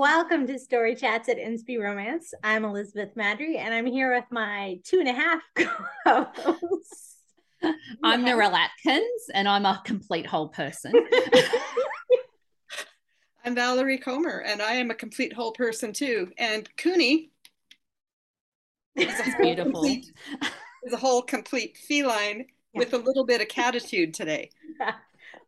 Welcome 0.00 0.46
to 0.46 0.58
Story 0.58 0.94
Chats 0.94 1.28
at 1.28 1.36
Inspy 1.36 1.78
Romance. 1.78 2.32
I'm 2.42 2.64
Elizabeth 2.64 3.14
Maddrey, 3.16 3.58
and 3.58 3.74
I'm 3.74 3.84
here 3.84 4.14
with 4.14 4.24
my 4.30 4.78
two 4.82 4.98
and 4.98 5.10
a 5.10 5.12
half 5.12 5.42
co-hosts. 6.06 7.16
I'm 8.02 8.24
Narelle 8.24 8.54
Atkins, 8.54 9.28
and 9.34 9.46
I'm 9.46 9.66
a 9.66 9.82
complete 9.84 10.24
whole 10.24 10.48
person. 10.48 10.94
I'm 13.44 13.54
Valerie 13.54 13.98
Comer, 13.98 14.38
and 14.38 14.62
I 14.62 14.72
am 14.72 14.90
a 14.90 14.94
complete 14.94 15.34
whole 15.34 15.52
person 15.52 15.92
too. 15.92 16.32
And 16.38 16.66
Cooney 16.78 17.30
is 18.96 19.20
beautiful. 19.38 19.82
Complete, 19.82 20.14
is 20.84 20.94
a 20.94 20.96
whole 20.96 21.20
complete 21.20 21.76
feline 21.76 22.46
yeah. 22.72 22.78
with 22.78 22.94
a 22.94 22.98
little 22.98 23.26
bit 23.26 23.42
of 23.42 23.48
catitude 23.48 24.14
today. 24.14 24.48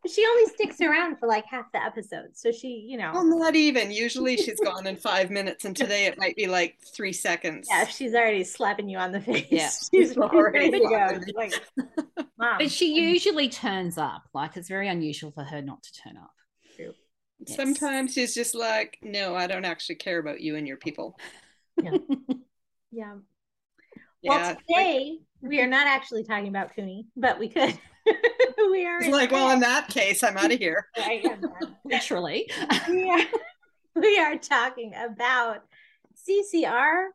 Yeah. 0.03 0.11
She 0.11 0.25
only 0.25 0.45
sticks 0.53 0.81
around 0.81 1.17
for 1.17 1.27
like 1.27 1.45
half 1.45 1.71
the 1.71 1.83
episode. 1.83 2.29
So 2.33 2.51
she, 2.51 2.85
you 2.87 2.97
know. 2.97 3.11
Well, 3.13 3.25
not 3.25 3.55
even. 3.55 3.91
Usually 3.91 4.37
she's 4.43 4.59
gone 4.59 4.87
in 4.87 4.95
five 4.95 5.29
minutes, 5.31 5.65
and 5.65 5.75
today 5.75 6.05
it 6.05 6.17
might 6.17 6.35
be 6.35 6.47
like 6.47 6.77
three 6.95 7.13
seconds. 7.13 7.67
Yeah, 7.69 7.85
she's 7.85 8.13
already 8.13 8.43
slapping 8.43 8.89
you 8.89 8.97
on 8.97 9.11
the 9.11 9.21
face. 9.21 9.47
Yeah. 9.49 9.69
She's 9.93 10.17
already 10.17 10.71
to 10.71 10.79
go. 10.79 11.19
Like, 11.35 11.53
But 12.37 12.71
she 12.71 12.93
usually 12.93 13.47
turns 13.49 13.97
up. 13.97 14.23
Like 14.33 14.57
it's 14.57 14.67
very 14.67 14.87
unusual 14.87 15.31
for 15.31 15.43
her 15.43 15.61
not 15.61 15.83
to 15.83 15.93
turn 15.93 16.17
up. 16.17 16.33
True. 16.75 16.93
Yes. 17.39 17.55
Sometimes 17.55 18.13
she's 18.13 18.33
just 18.33 18.55
like, 18.55 18.97
no, 19.01 19.35
I 19.35 19.47
don't 19.47 19.65
actually 19.65 19.95
care 19.95 20.19
about 20.19 20.41
you 20.41 20.55
and 20.55 20.67
your 20.67 20.77
people. 20.77 21.17
Yeah. 21.81 21.97
yeah. 22.91 23.13
Well, 24.23 24.55
today 24.55 25.17
we 25.41 25.59
are 25.59 25.67
not 25.67 25.87
actually 25.87 26.23
talking 26.23 26.47
about 26.47 26.75
Cooney, 26.75 27.07
but 27.15 27.37
we 27.39 27.49
could. 27.49 27.77
we 28.71 28.85
are 28.85 29.01
like, 29.09 29.31
well, 29.31 29.51
in 29.51 29.59
that 29.59 29.89
case, 29.89 30.23
I'm 30.23 30.37
out 30.37 30.51
of 30.51 30.59
here. 30.59 30.87
Literally. 31.85 32.49
we, 32.89 33.09
are, 33.09 33.25
we 33.95 34.19
are 34.19 34.37
talking 34.37 34.93
about 34.95 35.63
CCR 36.27 37.07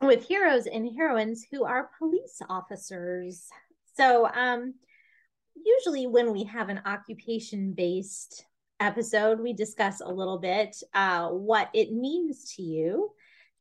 with 0.00 0.26
heroes 0.26 0.66
and 0.66 0.90
heroines 0.96 1.46
who 1.50 1.64
are 1.64 1.90
police 1.98 2.40
officers. 2.48 3.46
So, 3.96 4.28
um, 4.28 4.74
usually 5.64 6.06
when 6.06 6.32
we 6.32 6.44
have 6.44 6.68
an 6.68 6.80
occupation 6.86 7.72
based 7.72 8.44
episode, 8.80 9.40
we 9.40 9.52
discuss 9.52 10.00
a 10.00 10.08
little 10.08 10.38
bit 10.38 10.76
uh, 10.94 11.28
what 11.28 11.68
it 11.74 11.92
means 11.92 12.54
to 12.56 12.62
you 12.62 13.12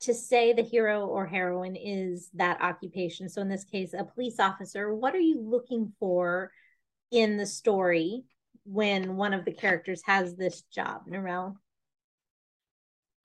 to 0.02 0.14
say 0.14 0.54
the 0.54 0.64
hero 0.64 1.06
or 1.06 1.26
heroine 1.26 1.76
is 1.76 2.30
that 2.34 2.62
occupation. 2.62 3.28
So, 3.30 3.42
in 3.42 3.50
this 3.50 3.64
case, 3.64 3.94
a 3.94 4.04
police 4.04 4.40
officer, 4.40 4.94
what 4.94 5.16
are 5.16 5.20
you 5.20 5.42
looking 5.42 5.92
for 6.00 6.52
in 7.12 7.38
the 7.38 7.46
story 7.46 8.24
when 8.66 9.16
one 9.16 9.34
of 9.34 9.46
the 9.46 9.54
characters 9.54 10.02
has 10.06 10.36
this 10.36 10.62
job, 10.64 11.08
Narelle? 11.10 11.56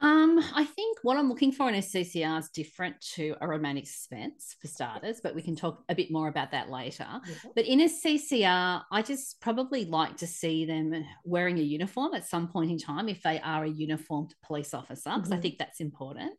Um, 0.04 0.38
I 0.54 0.66
think 0.66 0.98
what 1.00 1.16
I'm 1.16 1.30
looking 1.30 1.50
for 1.50 1.66
in 1.66 1.76
a 1.76 1.78
CCR 1.78 2.38
is 2.38 2.50
different 2.50 3.00
to 3.14 3.36
a 3.40 3.48
romantic 3.48 3.86
suspense 3.86 4.54
for 4.60 4.68
starters, 4.68 5.20
but 5.22 5.34
we 5.34 5.40
can 5.40 5.56
talk 5.56 5.82
a 5.88 5.94
bit 5.94 6.10
more 6.10 6.28
about 6.28 6.50
that 6.50 6.68
later. 6.68 7.06
Mm-hmm. 7.06 7.48
But 7.56 7.64
in 7.64 7.80
a 7.80 7.88
CCR, 7.88 8.82
I 8.92 9.00
just 9.00 9.40
probably 9.40 9.86
like 9.86 10.18
to 10.18 10.26
see 10.26 10.66
them 10.66 11.06
wearing 11.24 11.58
a 11.58 11.62
uniform 11.62 12.12
at 12.12 12.28
some 12.28 12.48
point 12.48 12.70
in 12.70 12.76
time 12.76 13.08
if 13.08 13.22
they 13.22 13.40
are 13.40 13.64
a 13.64 13.70
uniformed 13.70 14.34
police 14.44 14.74
officer, 14.74 15.10
because 15.14 15.30
mm-hmm. 15.30 15.38
I 15.38 15.40
think 15.40 15.56
that's 15.56 15.80
important. 15.80 16.34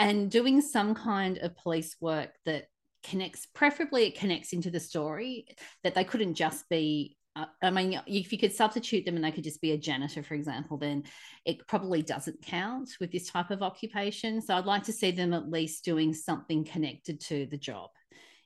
And 0.00 0.28
doing 0.28 0.60
some 0.60 0.96
kind 0.96 1.38
of 1.38 1.56
police 1.56 1.94
work 2.00 2.30
that 2.44 2.64
connects, 3.04 3.46
preferably 3.54 4.06
it 4.06 4.18
connects 4.18 4.52
into 4.52 4.72
the 4.72 4.80
story, 4.80 5.46
that 5.84 5.94
they 5.94 6.02
couldn't 6.02 6.34
just 6.34 6.68
be 6.68 7.16
I 7.62 7.70
mean, 7.70 8.00
if 8.06 8.32
you 8.32 8.38
could 8.38 8.54
substitute 8.54 9.04
them 9.04 9.16
and 9.16 9.24
they 9.24 9.30
could 9.30 9.44
just 9.44 9.60
be 9.60 9.72
a 9.72 9.78
janitor, 9.78 10.22
for 10.22 10.34
example, 10.34 10.78
then 10.78 11.04
it 11.44 11.66
probably 11.66 12.02
doesn't 12.02 12.40
count 12.42 12.90
with 12.98 13.12
this 13.12 13.28
type 13.28 13.50
of 13.50 13.62
occupation. 13.62 14.40
So 14.40 14.54
I'd 14.54 14.64
like 14.64 14.84
to 14.84 14.92
see 14.92 15.10
them 15.10 15.34
at 15.34 15.50
least 15.50 15.84
doing 15.84 16.14
something 16.14 16.64
connected 16.64 17.20
to 17.22 17.46
the 17.46 17.58
job 17.58 17.90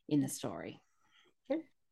in 0.09 0.21
the 0.21 0.29
story. 0.29 0.81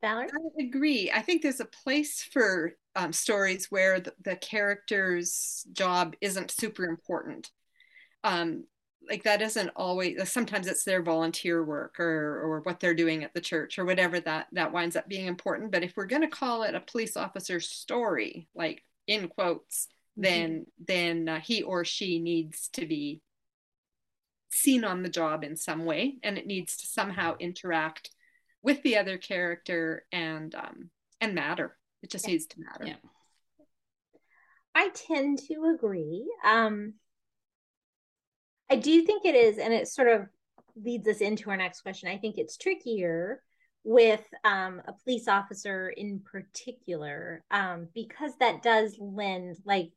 Valerie? 0.00 0.28
I 0.32 0.62
agree. 0.62 1.10
I 1.12 1.22
think 1.22 1.42
there's 1.42 1.60
a 1.60 1.64
place 1.64 2.22
for 2.22 2.72
um, 2.94 3.12
stories 3.12 3.66
where 3.70 4.00
the, 4.00 4.12
the, 4.22 4.36
character's 4.36 5.66
job 5.72 6.14
isn't 6.20 6.50
super 6.50 6.84
important. 6.84 7.50
Um, 8.24 8.64
like 9.08 9.22
that 9.24 9.42
isn't 9.42 9.70
always 9.76 10.30
sometimes 10.30 10.66
it's 10.66 10.84
their 10.84 11.02
volunteer 11.02 11.64
work 11.64 11.98
or 11.98 12.40
or 12.40 12.60
what 12.60 12.80
they're 12.80 12.94
doing 12.94 13.24
at 13.24 13.32
the 13.34 13.40
church 13.40 13.78
or 13.78 13.84
whatever 13.84 14.20
that 14.20 14.46
that 14.52 14.72
winds 14.72 14.96
up 14.96 15.08
being 15.08 15.26
important 15.26 15.72
but 15.72 15.82
if 15.82 15.96
we're 15.96 16.06
going 16.06 16.22
to 16.22 16.28
call 16.28 16.62
it 16.62 16.74
a 16.74 16.80
police 16.80 17.16
officer's 17.16 17.68
story 17.68 18.48
like 18.54 18.84
in 19.06 19.28
quotes 19.28 19.88
mm-hmm. 20.18 20.22
then 20.22 20.66
then 20.86 21.28
uh, 21.28 21.40
he 21.40 21.62
or 21.62 21.84
she 21.84 22.18
needs 22.18 22.68
to 22.68 22.86
be 22.86 23.20
seen 24.50 24.84
on 24.84 25.02
the 25.02 25.08
job 25.08 25.44
in 25.44 25.56
some 25.56 25.84
way 25.84 26.16
and 26.22 26.38
it 26.38 26.46
needs 26.46 26.76
to 26.76 26.86
somehow 26.86 27.36
interact 27.38 28.10
with 28.62 28.82
the 28.82 28.96
other 28.96 29.18
character 29.18 30.04
and 30.12 30.54
um 30.54 30.90
and 31.20 31.34
matter 31.34 31.76
it 32.02 32.10
just 32.10 32.26
yeah. 32.26 32.32
needs 32.32 32.46
to 32.46 32.60
matter 32.60 32.86
yeah. 32.86 32.94
i 34.74 34.88
tend 34.90 35.38
to 35.38 35.74
agree 35.74 36.26
um 36.44 36.94
I 38.70 38.76
do 38.76 39.02
think 39.02 39.24
it 39.24 39.34
is, 39.34 39.58
and 39.58 39.72
it 39.72 39.88
sort 39.88 40.08
of 40.08 40.26
leads 40.76 41.08
us 41.08 41.20
into 41.20 41.50
our 41.50 41.56
next 41.56 41.80
question. 41.80 42.08
I 42.08 42.18
think 42.18 42.38
it's 42.38 42.56
trickier 42.56 43.42
with 43.84 44.22
um, 44.44 44.82
a 44.86 44.92
police 44.92 45.28
officer 45.28 45.88
in 45.88 46.20
particular 46.20 47.42
um, 47.50 47.88
because 47.94 48.32
that 48.40 48.62
does 48.62 48.96
lend 48.98 49.56
like 49.64 49.90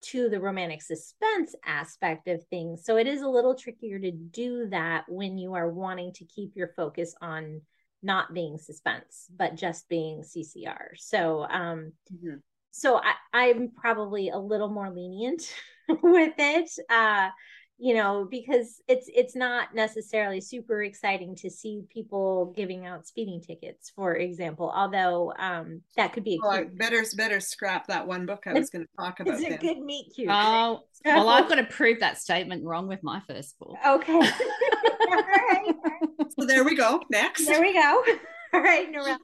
to 0.00 0.28
the 0.28 0.40
romantic 0.40 0.82
suspense 0.82 1.54
aspect 1.64 2.28
of 2.28 2.44
things. 2.46 2.84
So 2.84 2.96
it 2.96 3.06
is 3.06 3.22
a 3.22 3.28
little 3.28 3.54
trickier 3.54 3.98
to 3.98 4.10
do 4.10 4.68
that 4.70 5.04
when 5.08 5.38
you 5.38 5.54
are 5.54 5.68
wanting 5.68 6.12
to 6.14 6.24
keep 6.24 6.52
your 6.54 6.72
focus 6.76 7.14
on 7.20 7.62
not 8.02 8.32
being 8.32 8.58
suspense, 8.58 9.26
but 9.36 9.56
just 9.56 9.88
being 9.88 10.22
CCR. 10.22 10.96
So 10.96 11.46
um, 11.50 11.92
mm-hmm. 12.12 12.36
so 12.70 13.00
I, 13.00 13.14
I'm 13.32 13.70
probably 13.70 14.28
a 14.28 14.38
little 14.38 14.68
more 14.68 14.90
lenient 14.90 15.52
with 15.88 16.34
it. 16.38 16.70
Uh, 16.88 17.30
you 17.78 17.94
know 17.94 18.26
because 18.28 18.82
it's 18.88 19.08
it's 19.14 19.36
not 19.36 19.72
necessarily 19.74 20.40
super 20.40 20.82
exciting 20.82 21.34
to 21.36 21.48
see 21.48 21.84
people 21.92 22.52
giving 22.56 22.84
out 22.84 23.06
speeding 23.06 23.40
tickets 23.40 23.90
for 23.94 24.16
example 24.16 24.70
although 24.74 25.32
um 25.38 25.80
that 25.96 26.12
could 26.12 26.24
be 26.24 26.34
a 26.42 26.46
oh, 26.46 26.64
better 26.74 27.04
better 27.16 27.38
scrap 27.38 27.86
that 27.86 28.06
one 28.06 28.26
book 28.26 28.42
i 28.46 28.52
was 28.52 28.68
going 28.68 28.84
to 28.84 28.90
talk 28.96 29.20
about 29.20 29.40
it's 29.40 29.44
a 29.44 29.56
good 29.58 29.78
meet 29.78 30.12
cute. 30.14 30.28
Oh 30.28 30.80
well 31.04 31.28
i've 31.28 31.48
got 31.48 31.54
to 31.54 31.64
prove 31.64 32.00
that 32.00 32.18
statement 32.18 32.64
wrong 32.64 32.88
with 32.88 33.02
my 33.02 33.20
first 33.28 33.56
book. 33.58 33.76
Okay. 33.86 34.12
All 34.12 35.14
right. 35.14 35.74
so 36.36 36.44
there 36.46 36.64
we 36.64 36.74
go. 36.74 37.00
Next. 37.10 37.46
There 37.46 37.60
we 37.60 37.72
go. 37.72 38.04
All 38.54 38.60
right 38.60 38.92
Narelle 38.92 39.18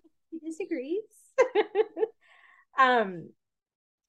disagrees. 0.45 1.03
Um 2.79 3.31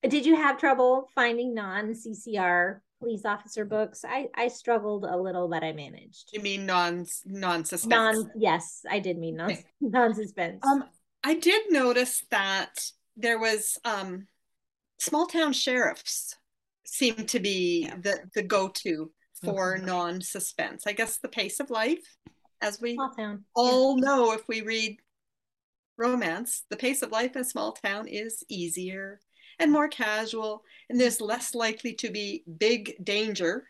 did 0.08 0.26
you 0.26 0.36
have 0.36 0.60
trouble 0.60 1.10
finding 1.16 1.56
non 1.56 1.94
ccr 1.94 2.82
police 3.00 3.26
officer 3.26 3.66
books. 3.66 4.04
I 4.08 4.28
I 4.36 4.48
struggled 4.48 5.06
a 5.06 5.18
little, 5.18 5.48
but 5.48 5.64
I 5.64 5.74
managed. 5.74 6.30
You 6.34 6.42
mean 6.42 6.66
non 6.66 7.06
non 7.26 7.66
suspense? 7.66 8.18
Non 8.18 8.32
yes, 8.36 8.82
I 8.90 9.00
did 9.00 9.18
mean 9.18 9.38
non 9.38 9.58
non 9.82 10.14
suspense. 10.14 10.66
Um, 10.66 10.84
I 11.24 11.36
did 11.36 11.64
notice 11.72 12.24
that 12.32 12.92
there 13.18 13.40
was 13.40 13.78
um, 13.86 14.28
small 15.00 15.28
town 15.28 15.54
sheriffs 15.54 16.36
seem 16.86 17.16
to 17.16 17.40
be 17.40 17.86
yeah. 17.88 17.96
the 18.02 18.20
the 18.36 18.44
go 18.44 18.70
to 18.70 19.12
for 19.44 19.76
mm-hmm. 19.76 19.86
non 19.86 20.22
suspense. 20.22 20.86
I 20.88 20.94
guess 20.94 21.18
the 21.18 21.30
pace 21.30 21.60
of 21.60 21.70
life, 21.70 22.06
as 22.62 22.80
we 22.82 22.98
all 23.56 23.98
yeah. 23.98 24.06
know, 24.06 24.32
if 24.34 24.48
we 24.48 24.62
read 24.62 24.98
romance, 25.98 26.64
the 26.70 26.78
pace 26.78 27.02
of 27.02 27.12
life 27.12 27.36
in 27.36 27.42
a 27.42 27.46
small 27.46 27.72
town 27.72 28.08
is 28.08 28.44
easier 28.50 29.20
and 29.60 29.72
more 29.72 29.88
casual, 29.88 30.64
and 30.90 31.00
there's 31.00 31.22
less 31.22 31.56
likely 31.56 31.94
to 31.96 32.10
be 32.10 32.44
big 32.58 32.96
danger. 33.04 33.70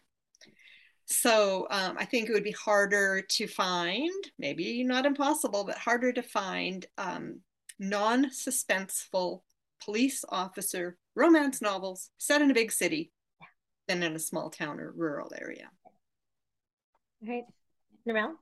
So 1.06 1.68
um, 1.70 1.98
I 2.00 2.06
think 2.06 2.30
it 2.30 2.34
would 2.34 2.44
be 2.44 2.52
harder 2.52 3.22
to 3.22 3.48
find, 3.48 4.12
maybe 4.40 4.84
not 4.84 5.06
impossible, 5.06 5.64
but 5.64 5.78
harder 5.78 6.12
to 6.14 6.24
find 6.24 6.86
um, 6.98 7.42
non 7.80 8.32
suspenseful 8.32 9.42
police 9.84 10.26
officer 10.30 10.98
romance 11.16 11.62
novels 11.62 12.10
set 12.18 12.42
in 12.42 12.50
a 12.50 12.56
big 12.56 12.72
city 12.72 13.12
than 13.88 14.02
in 14.02 14.16
a 14.16 14.20
small 14.20 14.50
town 14.50 14.80
or 14.80 14.92
rural 14.96 15.32
area. 15.40 15.70
All 17.22 17.34
right. 17.34 17.44
Narelle? 18.08 18.34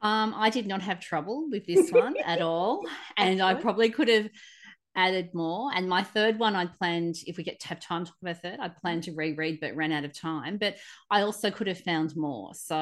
Um, 0.00 0.34
I 0.36 0.50
did 0.50 0.66
not 0.66 0.82
have 0.82 0.98
trouble 0.98 1.48
with 1.50 1.66
this 1.66 1.90
one 1.90 2.16
at 2.24 2.40
all. 2.40 2.84
And 3.16 3.40
I 3.40 3.54
probably 3.54 3.90
could 3.90 4.08
have 4.08 4.28
added 4.94 5.30
more. 5.34 5.70
And 5.74 5.88
my 5.88 6.02
third 6.02 6.38
one, 6.38 6.54
I'd 6.54 6.74
planned, 6.74 7.16
if 7.26 7.36
we 7.36 7.44
get 7.44 7.60
to 7.60 7.68
have 7.68 7.80
time 7.80 8.04
to 8.04 8.10
talk 8.10 8.20
about 8.22 8.42
third, 8.42 8.58
I'd 8.60 8.76
planned 8.76 9.04
to 9.04 9.12
reread, 9.12 9.60
but 9.60 9.76
ran 9.76 9.92
out 9.92 10.04
of 10.04 10.18
time. 10.18 10.58
But 10.58 10.76
I 11.10 11.22
also 11.22 11.50
could 11.50 11.66
have 11.66 11.80
found 11.80 12.16
more. 12.16 12.54
So 12.54 12.76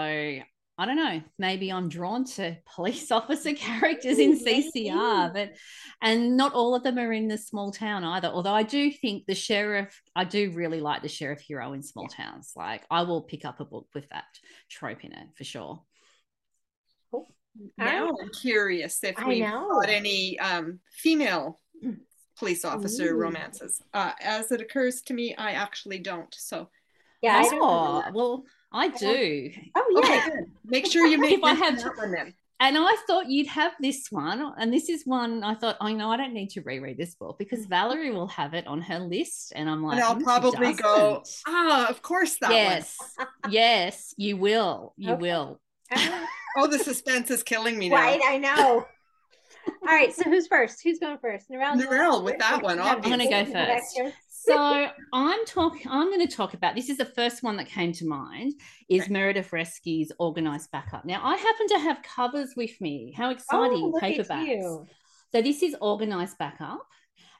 I 0.80 0.86
don't 0.86 0.96
know, 0.96 1.20
maybe 1.38 1.70
I'm 1.70 1.90
drawn 1.90 2.24
to 2.24 2.56
police 2.74 3.10
officer 3.10 3.52
characters 3.52 4.18
in 4.18 4.38
CCR, 4.44 5.32
but 5.32 5.52
and 6.00 6.38
not 6.38 6.54
all 6.54 6.74
of 6.74 6.82
them 6.82 6.98
are 6.98 7.12
in 7.12 7.28
the 7.28 7.36
small 7.36 7.70
town 7.70 8.02
either. 8.02 8.28
Although 8.28 8.54
I 8.54 8.62
do 8.62 8.90
think 8.90 9.26
the 9.26 9.34
sheriff, 9.34 10.00
I 10.16 10.24
do 10.24 10.50
really 10.52 10.80
like 10.80 11.02
the 11.02 11.08
sheriff 11.08 11.40
hero 11.40 11.74
in 11.74 11.82
small 11.82 12.08
yeah. 12.10 12.24
towns. 12.24 12.52
Like 12.56 12.84
I 12.90 13.02
will 13.02 13.20
pick 13.20 13.44
up 13.44 13.60
a 13.60 13.66
book 13.66 13.88
with 13.94 14.08
that 14.08 14.24
trope 14.70 15.04
in 15.04 15.12
it 15.12 15.28
for 15.36 15.44
sure. 15.44 15.82
Now 17.76 18.08
I'm 18.08 18.30
curious 18.40 19.02
if 19.02 19.16
we've 19.26 19.44
got 19.44 19.88
any 19.88 20.38
um, 20.38 20.80
female 20.92 21.60
police 22.38 22.64
officer 22.64 23.14
Ooh. 23.14 23.18
romances. 23.18 23.82
Uh, 23.92 24.12
as 24.20 24.50
it 24.52 24.60
occurs 24.60 25.02
to 25.02 25.14
me, 25.14 25.34
I 25.36 25.52
actually 25.52 25.98
don't. 25.98 26.34
So 26.34 26.68
yeah, 27.22 27.42
oh, 27.52 28.02
I 28.04 28.10
well, 28.10 28.44
I 28.72 28.88
do. 28.88 29.50
Oh 29.74 29.86
yeah. 29.92 29.98
Okay, 29.98 30.30
make 30.64 30.86
sure 30.86 31.06
you 31.06 31.18
make 31.18 31.38
if 31.38 31.44
I 31.44 31.54
have 31.54 31.82
that 31.82 31.96
one 31.96 32.12
then. 32.12 32.34
And 32.62 32.76
I 32.78 32.94
thought 33.06 33.30
you'd 33.30 33.46
have 33.46 33.72
this 33.80 34.12
one. 34.12 34.52
And 34.58 34.70
this 34.70 34.90
is 34.90 35.06
one 35.06 35.42
I 35.42 35.54
thought, 35.54 35.78
I 35.80 35.94
know 35.94 36.10
I 36.10 36.18
don't 36.18 36.34
need 36.34 36.50
to 36.50 36.60
reread 36.60 36.98
this 36.98 37.14
book 37.14 37.38
because 37.38 37.64
Valerie 37.64 38.10
will 38.10 38.26
have 38.28 38.52
it 38.52 38.66
on 38.66 38.82
her 38.82 38.98
list. 38.98 39.54
And 39.56 39.68
I'm 39.68 39.82
like, 39.82 39.94
and 39.94 40.04
I'll 40.04 40.16
mm, 40.16 40.22
probably 40.22 40.74
go, 40.74 41.22
ah, 41.48 41.86
oh, 41.86 41.90
of 41.90 42.02
course 42.02 42.36
that 42.42 42.50
Yes. 42.50 42.98
yes, 43.48 44.14
you 44.18 44.36
will. 44.36 44.92
You 44.98 45.14
okay. 45.14 45.22
will. 45.22 45.58
oh, 46.58 46.66
the 46.66 46.78
suspense 46.78 47.30
is 47.30 47.42
killing 47.42 47.78
me 47.78 47.88
now. 47.88 47.96
Right, 47.96 48.20
I 48.26 48.36
know. 48.36 48.86
All 49.82 49.88
right, 49.88 50.14
so 50.14 50.24
who's 50.24 50.46
first? 50.46 50.82
Who's 50.82 50.98
going 50.98 51.18
first? 51.18 51.50
Narelle. 51.50 51.80
Narelle 51.80 52.24
with 52.24 52.38
that 52.38 52.62
one. 52.62 52.78
Obviously. 52.78 53.12
I'm 53.12 53.30
going 53.30 53.44
to 53.46 53.52
go 53.52 53.66
first. 53.66 54.00
so 54.28 54.88
I'm 55.12 55.44
talking. 55.46 55.90
I'm 55.90 56.08
going 56.08 56.26
to 56.26 56.34
talk 56.34 56.54
about. 56.54 56.74
This 56.74 56.90
is 56.90 56.98
the 56.98 57.04
first 57.04 57.42
one 57.42 57.56
that 57.56 57.66
came 57.66 57.92
to 57.92 58.06
mind. 58.06 58.54
Is 58.88 59.02
okay. 59.02 59.12
Meredith 59.12 59.52
Resce's 59.52 60.12
organized 60.18 60.70
backup. 60.70 61.04
Now 61.04 61.20
I 61.24 61.36
happen 61.36 61.66
to 61.68 61.78
have 61.78 62.02
covers 62.02 62.54
with 62.56 62.80
me. 62.80 63.12
How 63.16 63.30
exciting! 63.30 63.92
Oh, 63.94 63.98
Paperbacks. 64.00 64.86
So 65.32 65.42
this 65.42 65.62
is 65.62 65.76
organized 65.80 66.38
backup 66.38 66.86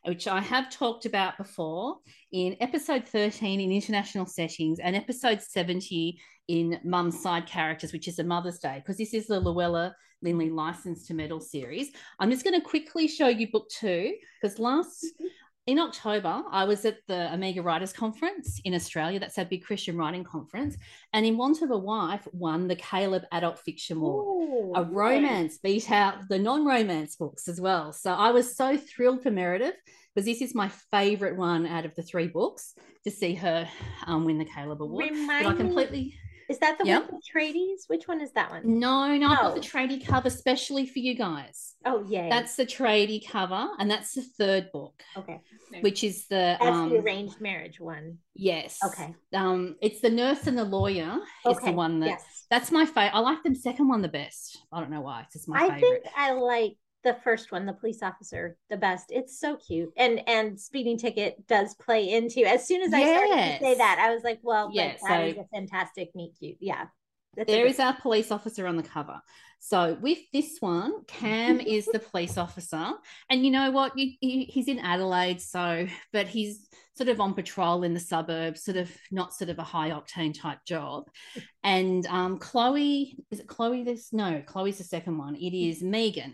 which 0.05 0.26
I 0.26 0.41
have 0.41 0.70
talked 0.70 1.06
about 1.06 1.37
before 1.37 1.99
in 2.32 2.56
episode 2.61 3.06
13 3.06 3.61
in 3.61 3.70
international 3.70 4.26
settings 4.26 4.79
and 4.79 4.97
episode 4.97 5.43
70 5.43 6.19
in 6.49 6.81
Mum's 6.85 7.23
Side 7.23 7.47
Characters, 7.47 7.93
which 7.93 8.08
is 8.08 8.19
a 8.19 8.25
Mother's 8.25 8.58
Day, 8.58 8.76
because 8.79 8.97
this 8.97 9.14
is 9.14 9.26
the 9.26 9.38
Luella 9.38 9.94
Linley 10.23 10.50
License 10.50 11.06
to 11.06 11.14
Meddle 11.14 11.41
series. 11.41 11.91
I'm 12.19 12.31
just 12.31 12.44
going 12.44 12.58
to 12.58 12.67
quickly 12.67 13.08
show 13.08 13.29
you 13.29 13.50
book 13.50 13.69
two, 13.69 14.14
because 14.41 14.58
last 14.58 15.06
in 15.67 15.79
October, 15.79 16.43
I 16.51 16.65
was 16.65 16.85
at 16.85 16.99
the 17.07 17.33
Omega 17.33 17.62
Writers 17.62 17.93
Conference 17.93 18.61
in 18.65 18.75
Australia. 18.75 19.21
That's 19.21 19.39
our 19.39 19.45
big 19.45 19.65
Christian 19.65 19.97
writing 19.97 20.25
conference. 20.25 20.77
And 21.12 21.27
in 21.27 21.37
Want 21.37 21.62
of 21.62 21.71
a 21.71 21.79
Wife 21.79 22.27
won 22.33 22.67
the 22.67 22.77
Caleb 22.77 23.25
Adult 23.31 23.59
Fiction 23.59 23.99
Award. 23.99 24.73
a 24.75 24.85
romance 24.85 25.59
beat 25.59 25.91
out 25.91 26.29
the 26.29 26.39
non 26.39 26.65
romance 26.65 27.17
books 27.17 27.47
as 27.47 27.61
well. 27.61 27.93
So 27.93 28.12
I 28.12 28.31
was 28.31 28.57
so 28.57 28.77
thrilled 28.77 29.23
for 29.23 29.31
Meredith 29.31 29.77
because 30.15 30.27
this 30.27 30.41
is 30.41 30.55
my 30.55 30.69
favorite 30.91 31.37
one 31.37 31.67
out 31.67 31.85
of 31.85 31.95
the 31.95 32.03
three 32.03 32.27
books 32.27 32.75
to 33.05 33.11
see 33.11 33.35
her 33.35 33.69
um, 34.07 34.25
win 34.25 34.39
the 34.39 34.45
Caleb 34.47 34.83
Award. 34.83 35.11
Remind 35.11 35.45
but 35.45 35.55
I 35.55 35.57
completely. 35.57 36.01
Me 36.01 36.15
is 36.50 36.58
that 36.58 36.79
the 36.79 36.85
yep. 36.85 37.05
one 37.05 37.14
with 37.14 37.25
tradies? 37.32 37.82
Which 37.87 38.08
one 38.08 38.20
is 38.20 38.32
that 38.32 38.50
one? 38.50 38.62
No, 38.64 39.17
no, 39.17 39.29
I've 39.29 39.38
got 39.38 39.55
the 39.55 39.61
tradie 39.61 40.05
cover 40.05 40.26
especially 40.26 40.85
for 40.85 40.99
you 40.99 41.14
guys. 41.14 41.76
Oh 41.85 42.05
yeah. 42.08 42.29
That's 42.29 42.56
the 42.56 42.67
tradie 42.67 43.26
cover, 43.26 43.69
and 43.79 43.88
that's 43.88 44.14
the 44.14 44.23
third 44.23 44.73
book. 44.73 45.00
Okay. 45.17 45.41
Which 45.81 46.02
is 46.02 46.26
the 46.26 46.56
That's 46.61 46.76
um, 46.76 46.91
the 46.91 46.99
arranged 46.99 47.41
marriage 47.41 47.79
one. 47.79 48.19
Yes. 48.35 48.79
Okay. 48.85 49.14
Um, 49.32 49.76
it's 49.81 50.00
the 50.00 50.11
nurse 50.11 50.49
and 50.49 50.58
the 50.58 50.64
lawyer 50.64 51.20
okay. 51.47 51.56
is 51.56 51.64
the 51.64 51.73
one 51.73 52.00
that 52.00 52.06
yes. 52.06 52.47
that's 52.50 52.73
my 52.73 52.85
favorite. 52.85 53.14
I 53.14 53.20
like 53.20 53.44
the 53.44 53.55
second 53.55 53.87
one 53.87 54.02
the 54.02 54.08
best. 54.08 54.58
I 54.73 54.81
don't 54.81 54.91
know 54.91 55.02
why. 55.02 55.23
It's 55.23 55.35
just 55.35 55.49
my 55.49 55.56
I 55.56 55.69
favorite. 55.69 56.02
think 56.02 56.05
I 56.17 56.32
like 56.32 56.76
the 57.02 57.17
first 57.25 57.52
one 57.52 57.67
the 57.67 57.73
police 57.73 58.02
officer 58.02 58.56
the 58.69 58.76
best. 58.76 59.06
It's 59.11 59.38
so 59.38 59.56
cute. 59.56 59.91
And 59.97 60.23
and 60.29 60.58
speeding 60.58 60.99
ticket 60.99 61.47
does 61.47 61.75
play 61.75 62.11
into 62.11 62.41
as 62.41 62.67
soon 62.67 62.82
as 62.82 62.93
i 62.93 62.99
yes. 62.99 63.19
started 63.19 63.58
to 63.58 63.64
say 63.64 63.75
that 63.79 63.99
i 63.99 64.12
was 64.14 64.23
like 64.23 64.41
well 64.43 64.70
yeah, 64.73 64.93
that 64.93 65.00
so 65.00 65.20
is 65.26 65.37
a 65.37 65.47
fantastic 65.52 66.11
meet 66.14 66.35
cute. 66.38 66.56
Yeah. 66.61 66.87
There 67.47 67.67
is 67.67 67.79
our 67.79 67.94
police 67.94 68.32
officer 68.32 68.67
on 68.67 68.76
the 68.76 68.82
cover. 68.82 69.20
So 69.61 69.97
with 70.00 70.19
this 70.32 70.56
one 70.61 71.05
cam 71.06 71.61
is 71.61 71.87
the 71.87 71.99
police 71.99 72.37
officer. 72.37 72.91
And 73.29 73.44
you 73.44 73.50
know 73.50 73.70
what? 73.70 73.97
You, 73.97 74.12
you, 74.20 74.47
he's 74.49 74.69
in 74.69 74.79
adelaide 74.79 75.41
so 75.41 75.87
but 76.12 76.26
he's 76.26 76.67
sort 76.94 77.08
of 77.08 77.20
on 77.20 77.35
patrol 77.35 77.82
in 77.82 77.94
the 77.94 78.00
suburbs 78.00 78.62
sort 78.64 78.76
of 78.76 78.91
not 79.11 79.32
sort 79.32 79.49
of 79.49 79.58
a 79.58 79.62
high 79.62 79.91
octane 79.91 80.38
type 80.38 80.58
job. 80.67 81.08
And 81.62 82.06
um, 82.06 82.38
chloe 82.38 83.19
is 83.31 83.41
it 83.41 83.47
chloe 83.47 83.85
this 83.85 84.14
no 84.14 84.43
chloe's 84.47 84.79
the 84.79 84.85
second 84.85 85.19
one. 85.19 85.37
It 85.37 85.55
is 85.55 85.82
megan 85.82 86.32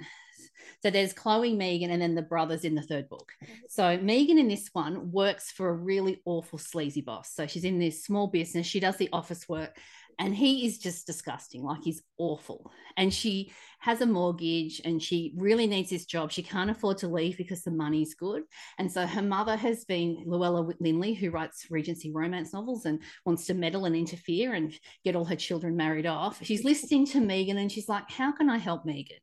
so 0.82 0.90
there's 0.90 1.12
Chloe, 1.12 1.54
Megan, 1.54 1.90
and 1.90 2.00
then 2.00 2.14
the 2.14 2.22
brothers 2.22 2.64
in 2.64 2.74
the 2.74 2.82
third 2.82 3.08
book. 3.08 3.32
Mm-hmm. 3.42 3.54
So 3.68 3.98
Megan 3.98 4.38
in 4.38 4.48
this 4.48 4.68
one 4.72 5.10
works 5.10 5.50
for 5.50 5.68
a 5.68 5.74
really 5.74 6.20
awful, 6.24 6.58
sleazy 6.58 7.00
boss. 7.00 7.32
So 7.32 7.46
she's 7.46 7.64
in 7.64 7.78
this 7.78 8.04
small 8.04 8.28
business, 8.28 8.66
she 8.66 8.80
does 8.80 8.96
the 8.96 9.08
office 9.12 9.48
work, 9.48 9.78
and 10.18 10.34
he 10.34 10.66
is 10.66 10.78
just 10.78 11.06
disgusting. 11.06 11.62
Like 11.62 11.82
he's 11.82 12.02
awful. 12.18 12.70
And 12.96 13.12
she 13.12 13.52
has 13.80 14.00
a 14.00 14.06
mortgage 14.06 14.80
and 14.84 15.02
she 15.02 15.34
really 15.36 15.66
needs 15.66 15.90
this 15.90 16.06
job. 16.06 16.32
She 16.32 16.42
can't 16.42 16.70
afford 16.70 16.98
to 16.98 17.08
leave 17.08 17.36
because 17.36 17.62
the 17.62 17.70
money's 17.70 18.14
good. 18.14 18.42
And 18.78 18.90
so 18.90 19.06
her 19.06 19.22
mother 19.22 19.56
has 19.56 19.84
been 19.84 20.24
Luella 20.26 20.66
Linley, 20.80 21.12
who 21.14 21.30
writes 21.30 21.66
Regency 21.70 22.12
romance 22.12 22.54
novels 22.54 22.86
and 22.86 23.02
wants 23.26 23.46
to 23.46 23.54
meddle 23.54 23.84
and 23.84 23.94
interfere 23.94 24.54
and 24.54 24.72
get 25.04 25.16
all 25.16 25.26
her 25.26 25.36
children 25.36 25.76
married 25.76 26.06
off. 26.06 26.38
She's 26.42 26.64
listening 26.64 27.06
to 27.06 27.20
Megan 27.20 27.58
and 27.58 27.70
she's 27.70 27.88
like, 27.88 28.10
How 28.10 28.32
can 28.32 28.48
I 28.48 28.56
help 28.56 28.86
Megan? 28.86 29.18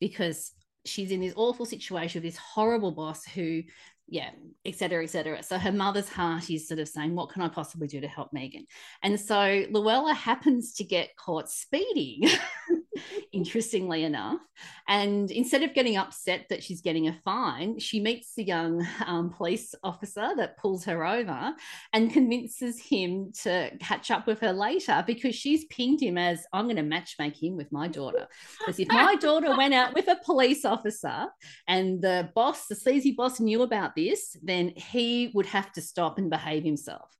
Because 0.00 0.52
she's 0.86 1.10
in 1.10 1.20
this 1.20 1.34
awful 1.36 1.66
situation 1.66 2.22
with 2.22 2.32
this 2.32 2.40
horrible 2.40 2.92
boss 2.92 3.24
who 3.24 3.62
yeah, 4.08 4.30
et 4.64 4.76
cetera, 4.76 5.02
et 5.02 5.08
cetera. 5.08 5.42
So 5.42 5.58
her 5.58 5.72
mother's 5.72 6.08
heart 6.08 6.48
is 6.48 6.68
sort 6.68 6.78
of 6.78 6.88
saying, 6.88 7.14
What 7.14 7.30
can 7.30 7.42
I 7.42 7.48
possibly 7.48 7.88
do 7.88 8.00
to 8.00 8.08
help 8.08 8.32
Megan? 8.32 8.66
And 9.02 9.18
so 9.18 9.64
Luella 9.70 10.14
happens 10.14 10.74
to 10.74 10.84
get 10.84 11.16
caught 11.16 11.50
speeding 11.50 12.28
interestingly 13.32 14.04
enough. 14.04 14.40
And 14.88 15.30
instead 15.30 15.62
of 15.62 15.74
getting 15.74 15.96
upset 15.96 16.46
that 16.48 16.62
she's 16.62 16.80
getting 16.80 17.08
a 17.08 17.18
fine, 17.24 17.78
she 17.78 18.00
meets 18.00 18.34
the 18.34 18.44
young 18.44 18.86
um, 19.06 19.30
police 19.30 19.74
officer 19.82 20.30
that 20.36 20.56
pulls 20.58 20.84
her 20.84 21.04
over 21.04 21.54
and 21.92 22.12
convinces 22.12 22.80
him 22.80 23.32
to 23.42 23.70
catch 23.78 24.10
up 24.10 24.26
with 24.26 24.40
her 24.40 24.52
later 24.52 25.04
because 25.06 25.34
she's 25.34 25.64
pinged 25.66 26.00
him 26.00 26.16
as 26.16 26.46
I'm 26.52 26.66
going 26.66 26.76
to 26.76 26.82
matchmake 26.82 27.42
him 27.42 27.56
with 27.56 27.70
my 27.72 27.88
daughter. 27.88 28.26
Because 28.58 28.78
if 28.78 28.88
my 28.88 29.16
daughter 29.16 29.56
went 29.56 29.74
out 29.74 29.94
with 29.94 30.08
a 30.08 30.18
police 30.24 30.64
officer 30.64 31.26
and 31.68 32.00
the 32.00 32.30
boss, 32.34 32.66
the 32.66 32.74
sleazy 32.74 33.12
boss, 33.12 33.40
knew 33.40 33.62
about 33.62 33.94
this, 33.94 34.36
then 34.42 34.72
he 34.76 35.30
would 35.34 35.46
have 35.46 35.72
to 35.72 35.82
stop 35.82 36.18
and 36.18 36.30
behave 36.30 36.64
himself. 36.64 37.10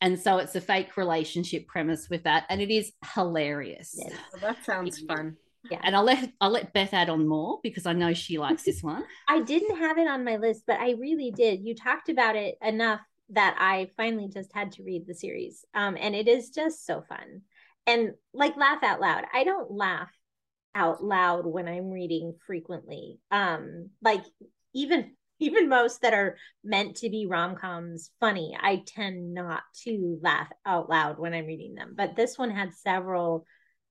And 0.00 0.18
so 0.18 0.38
it's 0.38 0.54
a 0.54 0.60
fake 0.60 0.96
relationship 0.96 1.66
premise 1.66 2.08
with 2.10 2.24
that. 2.24 2.44
And 2.48 2.60
it 2.60 2.70
is 2.70 2.92
hilarious. 3.14 3.94
Yeah, 3.96 4.16
that 4.40 4.64
sounds 4.64 5.00
fun. 5.00 5.36
Yeah. 5.70 5.80
And 5.82 5.96
I'll 5.96 6.04
let 6.04 6.30
I'll 6.40 6.50
let 6.50 6.74
Beth 6.74 6.92
add 6.92 7.08
on 7.08 7.26
more 7.26 7.58
because 7.62 7.86
I 7.86 7.94
know 7.94 8.12
she 8.12 8.38
likes 8.38 8.64
this 8.64 8.82
one. 8.82 9.04
I 9.28 9.40
didn't 9.40 9.78
have 9.78 9.96
it 9.96 10.06
on 10.06 10.24
my 10.24 10.36
list, 10.36 10.64
but 10.66 10.78
I 10.78 10.92
really 10.92 11.30
did. 11.30 11.64
You 11.64 11.74
talked 11.74 12.10
about 12.10 12.36
it 12.36 12.56
enough 12.60 13.00
that 13.30 13.56
I 13.58 13.90
finally 13.96 14.28
just 14.28 14.52
had 14.52 14.72
to 14.72 14.82
read 14.82 15.06
the 15.06 15.14
series. 15.14 15.64
Um, 15.74 15.96
and 15.98 16.14
it 16.14 16.28
is 16.28 16.50
just 16.50 16.84
so 16.84 17.02
fun. 17.08 17.42
And 17.86 18.12
like 18.34 18.56
laugh 18.56 18.82
out 18.82 19.00
loud. 19.00 19.24
I 19.32 19.44
don't 19.44 19.70
laugh 19.70 20.12
out 20.74 21.02
loud 21.02 21.46
when 21.46 21.68
I'm 21.68 21.90
reading 21.90 22.34
frequently. 22.46 23.18
Um, 23.30 23.90
like 24.02 24.24
even 24.74 25.12
even 25.44 25.68
most 25.68 26.02
that 26.02 26.14
are 26.14 26.36
meant 26.64 26.96
to 26.96 27.10
be 27.10 27.26
rom-coms 27.26 28.10
funny 28.20 28.56
i 28.60 28.82
tend 28.86 29.34
not 29.34 29.62
to 29.82 30.18
laugh 30.22 30.50
out 30.64 30.88
loud 30.88 31.18
when 31.18 31.34
i'm 31.34 31.46
reading 31.46 31.74
them 31.74 31.94
but 31.96 32.16
this 32.16 32.38
one 32.38 32.50
had 32.50 32.74
several 32.74 33.44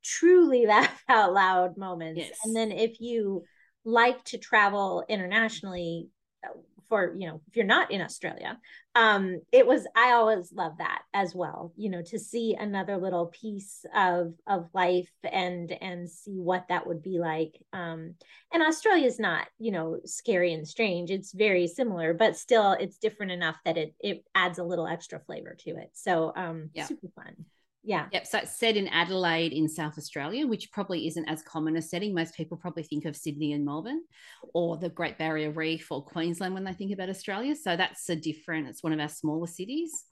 truly 0.04 0.66
laugh 0.68 1.04
out 1.08 1.34
loud 1.34 1.78
moments 1.78 2.20
yes. 2.20 2.40
and 2.44 2.56
then 2.56 2.72
if 2.72 3.00
you 3.00 3.44
like 3.86 4.24
to 4.24 4.38
travel 4.38 5.04
internationally 5.08 6.08
for 6.90 7.16
you 7.18 7.28
know 7.28 7.42
if 7.48 7.56
you're 7.56 7.66
not 7.66 7.92
in 7.92 8.02
australia 8.02 8.58
um 8.96 9.42
it 9.52 9.66
was 9.66 9.88
i 9.96 10.12
always 10.12 10.52
love 10.54 10.74
that 10.78 11.02
as 11.14 11.34
well 11.34 11.74
you 11.76 11.90
know 11.90 12.02
to 12.02 12.20
see 12.20 12.56
another 12.56 12.98
little 12.98 13.28
piece 13.28 13.86
of 13.96 14.34
of 14.48 14.70
life 14.74 15.12
and 15.24 15.72
and 15.82 16.10
see 16.10 16.40
what 16.40 16.66
that 16.70 16.88
would 16.88 17.02
be 17.02 17.20
like. 17.20 17.56
Um 17.72 18.16
and 18.52 18.64
australia 18.64 19.06
is 19.06 19.20
not 19.20 19.48
you 19.60 19.72
know 19.72 20.00
scary 20.06 20.54
and 20.54 20.68
strange. 20.68 21.12
It's 21.12 21.34
very 21.34 21.68
similar 21.68 22.14
but 22.14 22.38
still 22.38 22.74
it's 22.74 22.98
different 22.98 23.32
enough 23.32 23.58
that 23.66 23.78
it 23.78 23.96
it 24.00 24.24
adds 24.36 24.60
a 24.60 24.64
little 24.64 24.88
extra 24.88 25.20
flavor 25.20 25.56
to 25.60 25.72
it. 25.72 25.92
So 25.94 26.32
um 26.36 26.70
yeah. 26.74 26.86
super 26.86 27.08
fun 27.16 27.46
yeah. 27.84 28.08
Yep. 28.14 28.28
So 28.28 28.38
it's 28.40 28.58
set 28.58 28.78
in 28.78 28.88
Adelaide 28.88 29.52
in 29.52 29.68
South 29.68 29.98
Australia, 29.98 30.48
which 30.48 30.72
probably 30.72 31.06
isn't 31.08 31.28
as 31.28 31.42
common 31.44 31.76
a 31.76 31.82
setting. 31.82 32.14
Most 32.14 32.36
people 32.36 32.58
probably 32.58 32.84
think 32.84 33.04
of 33.04 33.16
Sydney 33.16 33.52
and 33.52 33.66
Melbourne 33.66 34.04
or 34.54 34.78
the 34.78 34.90
Great 34.90 35.18
Barrier 35.18 35.52
Reef 35.52 35.92
or 35.92 36.04
Queensland 36.04 36.54
when 36.54 36.64
they 36.64 36.74
think 36.74 36.94
about 36.94 37.10
Australia. 37.10 37.56
So 37.56 37.76
that's 37.76 38.08
a 38.10 38.16
different, 38.16 38.70
it's 38.70 38.84
one 38.84 38.94
of 38.94 39.00
our 39.00 39.10
smaller 39.10 39.48
cities 39.48 40.06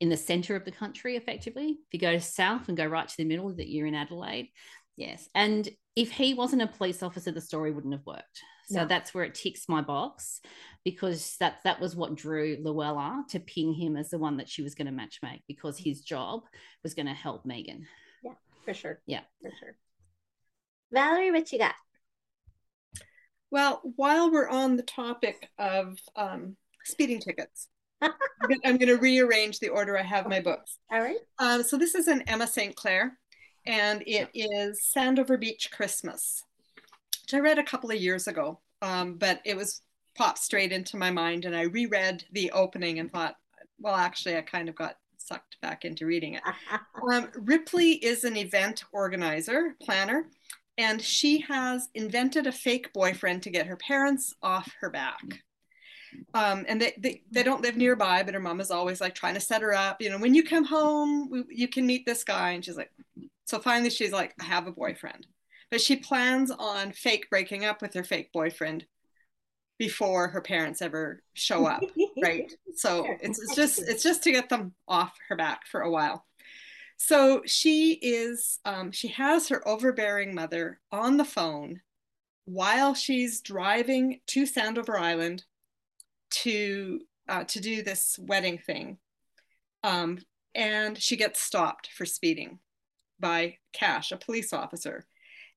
in 0.00 0.08
the 0.08 0.16
center 0.16 0.56
of 0.56 0.64
the 0.64 0.70
country, 0.70 1.16
effectively. 1.16 1.78
If 1.86 1.92
you 1.92 1.98
go 1.98 2.18
south 2.18 2.68
and 2.68 2.76
go 2.76 2.86
right 2.86 3.06
to 3.06 3.16
the 3.18 3.24
middle, 3.24 3.54
that 3.56 3.68
you're 3.68 3.86
in 3.86 3.94
Adelaide. 3.94 4.48
Yes. 4.96 5.28
And 5.34 5.68
if 5.96 6.10
he 6.10 6.34
wasn't 6.34 6.62
a 6.62 6.66
police 6.66 7.02
officer, 7.02 7.30
the 7.30 7.40
story 7.40 7.72
wouldn't 7.72 7.94
have 7.94 8.06
worked. 8.06 8.40
So 8.70 8.80
No. 8.80 8.86
that's 8.86 9.14
where 9.14 9.24
it 9.24 9.34
ticks 9.34 9.68
my 9.68 9.80
box 9.80 10.40
because 10.84 11.36
that 11.40 11.58
that 11.64 11.80
was 11.80 11.96
what 11.96 12.14
drew 12.14 12.58
Luella 12.62 13.24
to 13.30 13.40
ping 13.40 13.72
him 13.72 13.96
as 13.96 14.10
the 14.10 14.18
one 14.18 14.36
that 14.36 14.48
she 14.48 14.62
was 14.62 14.74
going 14.74 14.86
to 14.86 14.92
matchmake 14.92 15.42
because 15.48 15.78
his 15.78 16.02
job 16.02 16.42
was 16.82 16.92
going 16.94 17.06
to 17.06 17.14
help 17.14 17.46
Megan. 17.46 17.86
Yeah, 18.22 18.32
for 18.64 18.74
sure. 18.74 19.00
Yeah. 19.06 19.20
For 19.42 19.50
sure. 19.58 19.76
Valerie, 20.92 21.30
what 21.32 21.50
you 21.52 21.58
got? 21.58 21.74
Well, 23.50 23.80
while 23.96 24.30
we're 24.30 24.48
on 24.48 24.76
the 24.76 24.82
topic 24.82 25.48
of 25.58 25.98
um, 26.16 26.56
speeding 26.84 27.20
tickets, 27.20 27.68
I'm 28.02 28.12
gonna- 28.42 28.60
I'm 28.64 28.76
going 28.76 28.88
to 28.94 28.98
rearrange 28.98 29.58
the 29.58 29.70
order 29.70 29.98
I 29.98 30.02
have 30.02 30.28
my 30.28 30.40
books. 30.40 30.76
All 30.92 31.00
right. 31.00 31.16
Um, 31.38 31.62
so 31.62 31.76
this 31.78 31.94
is 31.94 32.08
an 32.08 32.22
Emma 32.22 32.46
St. 32.46 32.76
Clair, 32.76 33.18
and 33.66 34.02
it 34.06 34.28
is 34.34 34.80
Sandover 34.94 35.40
Beach 35.40 35.70
Christmas, 35.72 36.44
which 37.28 37.38
I 37.38 37.42
read 37.42 37.58
a 37.58 37.62
couple 37.62 37.90
of 37.90 38.00
years 38.00 38.26
ago, 38.26 38.58
um, 38.80 39.16
but 39.16 39.42
it 39.44 39.54
was 39.54 39.82
popped 40.16 40.38
straight 40.38 40.72
into 40.72 40.96
my 40.96 41.10
mind, 41.10 41.44
and 41.44 41.54
I 41.54 41.62
reread 41.62 42.24
the 42.32 42.50
opening 42.52 43.00
and 43.00 43.12
thought, 43.12 43.36
well, 43.78 43.94
actually, 43.94 44.38
I 44.38 44.40
kind 44.40 44.66
of 44.70 44.74
got 44.74 44.96
sucked 45.18 45.60
back 45.60 45.84
into 45.84 46.06
reading 46.06 46.34
it. 46.34 46.42
Um, 47.12 47.28
Ripley 47.36 47.92
is 47.92 48.24
an 48.24 48.36
event 48.36 48.84
organizer, 48.92 49.76
planner, 49.82 50.24
and 50.78 51.00
she 51.00 51.40
has 51.40 51.88
invented 51.94 52.46
a 52.46 52.52
fake 52.52 52.92
boyfriend 52.92 53.42
to 53.42 53.50
get 53.50 53.66
her 53.66 53.76
parents 53.76 54.34
off 54.42 54.70
her 54.80 54.90
back. 54.90 55.42
Um, 56.34 56.64
and 56.66 56.80
they, 56.80 56.94
they, 56.98 57.22
they 57.30 57.42
don't 57.42 57.62
live 57.62 57.76
nearby, 57.76 58.22
but 58.22 58.34
her 58.34 58.40
mom 58.40 58.60
is 58.60 58.70
always 58.70 59.00
like 59.00 59.14
trying 59.14 59.34
to 59.34 59.40
set 59.40 59.62
her 59.62 59.74
up. 59.74 60.00
You 60.00 60.10
know, 60.10 60.18
when 60.18 60.34
you 60.34 60.42
come 60.42 60.64
home, 60.64 61.30
we, 61.30 61.44
you 61.50 61.68
can 61.68 61.86
meet 61.86 62.04
this 62.04 62.24
guy. 62.24 62.52
And 62.52 62.64
she's 62.64 62.76
like, 62.76 62.90
so 63.44 63.58
finally 63.58 63.90
she's 63.90 64.12
like, 64.12 64.34
I 64.40 64.44
have 64.44 64.66
a 64.66 64.72
boyfriend. 64.72 65.26
But 65.70 65.80
she 65.80 65.96
plans 65.96 66.50
on 66.50 66.92
fake 66.92 67.28
breaking 67.28 67.64
up 67.64 67.82
with 67.82 67.94
her 67.94 68.04
fake 68.04 68.30
boyfriend 68.32 68.86
before 69.78 70.28
her 70.28 70.40
parents 70.40 70.82
ever 70.82 71.22
show 71.34 71.66
up 71.66 71.82
right? 72.22 72.52
So 72.74 73.06
it's, 73.22 73.40
it's 73.40 73.54
just 73.54 73.78
it's 73.78 74.02
just 74.02 74.22
to 74.24 74.32
get 74.32 74.48
them 74.48 74.74
off 74.86 75.16
her 75.28 75.36
back 75.36 75.66
for 75.66 75.80
a 75.80 75.90
while. 75.90 76.24
So 76.96 77.42
she 77.46 77.92
is 77.92 78.58
um, 78.64 78.92
she 78.92 79.08
has 79.08 79.48
her 79.48 79.66
overbearing 79.66 80.34
mother 80.34 80.80
on 80.90 81.16
the 81.16 81.24
phone 81.24 81.80
while 82.44 82.94
she's 82.94 83.40
driving 83.40 84.20
to 84.28 84.44
sandover 84.44 84.98
island 84.98 85.44
to 86.30 87.00
uh, 87.28 87.44
to 87.44 87.60
do 87.60 87.82
this 87.82 88.18
wedding 88.20 88.58
thing. 88.58 88.98
Um, 89.84 90.18
and 90.54 91.00
she 91.00 91.16
gets 91.16 91.40
stopped 91.40 91.90
for 91.96 92.04
speeding 92.04 92.58
by 93.20 93.58
cash 93.72 94.10
a 94.10 94.16
police 94.16 94.52
officer 94.52 95.06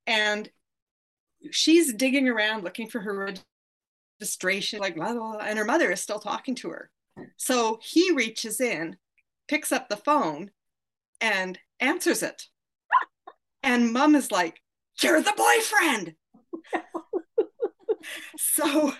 and 0.07 0.49
she's 1.51 1.93
digging 1.93 2.27
around 2.27 2.63
looking 2.63 2.87
for 2.87 2.99
her 2.99 3.33
registration, 4.19 4.79
like 4.79 4.95
blah, 4.95 5.13
blah, 5.13 5.33
blah, 5.33 5.45
and 5.45 5.57
her 5.57 5.65
mother 5.65 5.91
is 5.91 6.01
still 6.01 6.19
talking 6.19 6.55
to 6.55 6.69
her. 6.69 6.91
So 7.37 7.79
he 7.81 8.11
reaches 8.11 8.61
in, 8.61 8.97
picks 9.47 9.71
up 9.71 9.89
the 9.89 9.97
phone, 9.97 10.51
and 11.19 11.57
answers 11.79 12.23
it. 12.23 12.43
And 13.63 13.93
mom 13.93 14.15
is 14.15 14.31
like, 14.31 14.59
You're 15.03 15.21
the 15.21 15.33
boyfriend. 15.37 16.15
so 18.37 18.93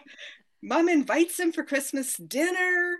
mom 0.62 0.88
invites 0.88 1.40
him 1.40 1.52
for 1.52 1.64
Christmas 1.64 2.16
dinner, 2.18 2.98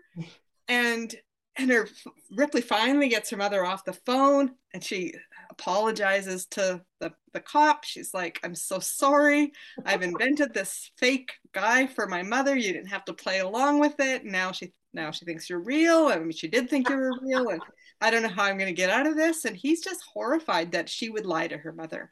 and 0.68 1.14
and 1.56 1.70
her 1.70 1.88
Ripley 2.32 2.62
finally 2.62 3.10
gets 3.10 3.30
her 3.30 3.38
mother 3.38 3.66
off 3.66 3.86
the 3.86 3.94
phone 3.94 4.56
and 4.74 4.84
she 4.84 5.14
apologizes 5.62 6.48
to 6.48 6.82
the, 7.00 7.14
the 7.34 7.40
cop. 7.40 7.84
She's 7.84 8.14
like, 8.14 8.40
I'm 8.44 8.56
so 8.56 8.80
sorry. 8.80 9.52
I've 9.86 10.02
invented 10.02 10.54
this 10.54 10.92
fake 10.98 11.34
guy 11.54 11.88
for 11.88 12.08
my 12.08 12.24
mother. 12.24 12.56
You 12.56 12.74
didn't 12.74 12.90
have 12.90 13.06
to 13.06 13.14
play 13.14 13.40
along 13.40 13.80
with 13.80 14.00
it. 14.00 14.26
Now 14.26 14.52
she 14.52 14.74
now 14.94 15.12
she 15.12 15.24
thinks 15.24 15.50
you're 15.50 15.64
real. 15.64 16.08
I 16.08 16.20
mean, 16.20 16.32
she 16.32 16.50
did 16.50 16.70
think 16.70 16.90
you 16.90 16.98
were 16.98 17.14
real, 17.22 17.48
and 17.50 17.62
I 18.02 18.12
don't 18.12 18.24
know 18.24 18.30
how 18.30 18.44
I'm 18.44 18.58
going 18.58 18.68
to 18.68 18.82
get 18.82 18.90
out 18.90 19.08
of 19.08 19.16
this. 19.16 19.46
And 19.46 19.56
he's 19.56 19.82
just 19.82 20.04
horrified 20.14 20.74
that 20.74 20.90
she 20.90 21.10
would 21.10 21.26
lie 21.26 21.48
to 21.48 21.58
her 21.58 21.72
mother. 21.72 22.12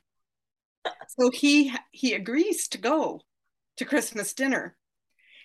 So 1.19 1.29
he 1.29 1.73
he 1.91 2.13
agrees 2.13 2.69
to 2.69 2.77
go 2.77 3.21
to 3.77 3.85
Christmas 3.85 4.33
dinner. 4.33 4.77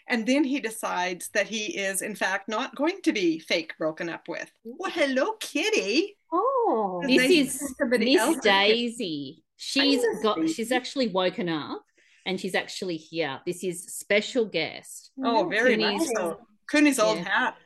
And 0.06 0.26
then 0.26 0.44
he 0.44 0.61
decides 0.61 1.30
that 1.30 1.49
he 1.49 1.78
is, 1.78 2.02
in 2.02 2.14
fact, 2.14 2.46
not 2.46 2.76
going 2.76 3.00
to 3.04 3.12
be 3.12 3.38
fake 3.38 3.73
broken 3.78 4.11
up 4.11 4.28
with. 4.28 4.50
Well, 4.62 4.90
hello, 4.90 5.32
kitty. 5.40 6.18
Oh. 6.37 7.03
This 7.07 7.29
This 7.29 7.62
is 7.62 7.75
Miss. 7.81 8.37
Daisy. 8.41 9.43
She's 9.57 10.03
got 10.23 10.49
she's 10.49 10.73
actually 10.73 11.09
woken 11.09 11.49
up 11.49 11.85
and 12.26 12.41
she's 12.41 12.55
actually 12.55 12.97
here. 12.97 13.41
This 13.47 13.62
is 13.62 13.85
special 13.85 14.45
guest. 14.45 15.11
Oh, 15.23 15.49
very 15.49 15.76
much 15.76 16.00
Cooney's- 16.00 16.12
so. 16.17 16.41
Cooney's 16.71 16.99
old 16.99 17.19
Yeah. 17.19 17.25
hat. 17.25 17.57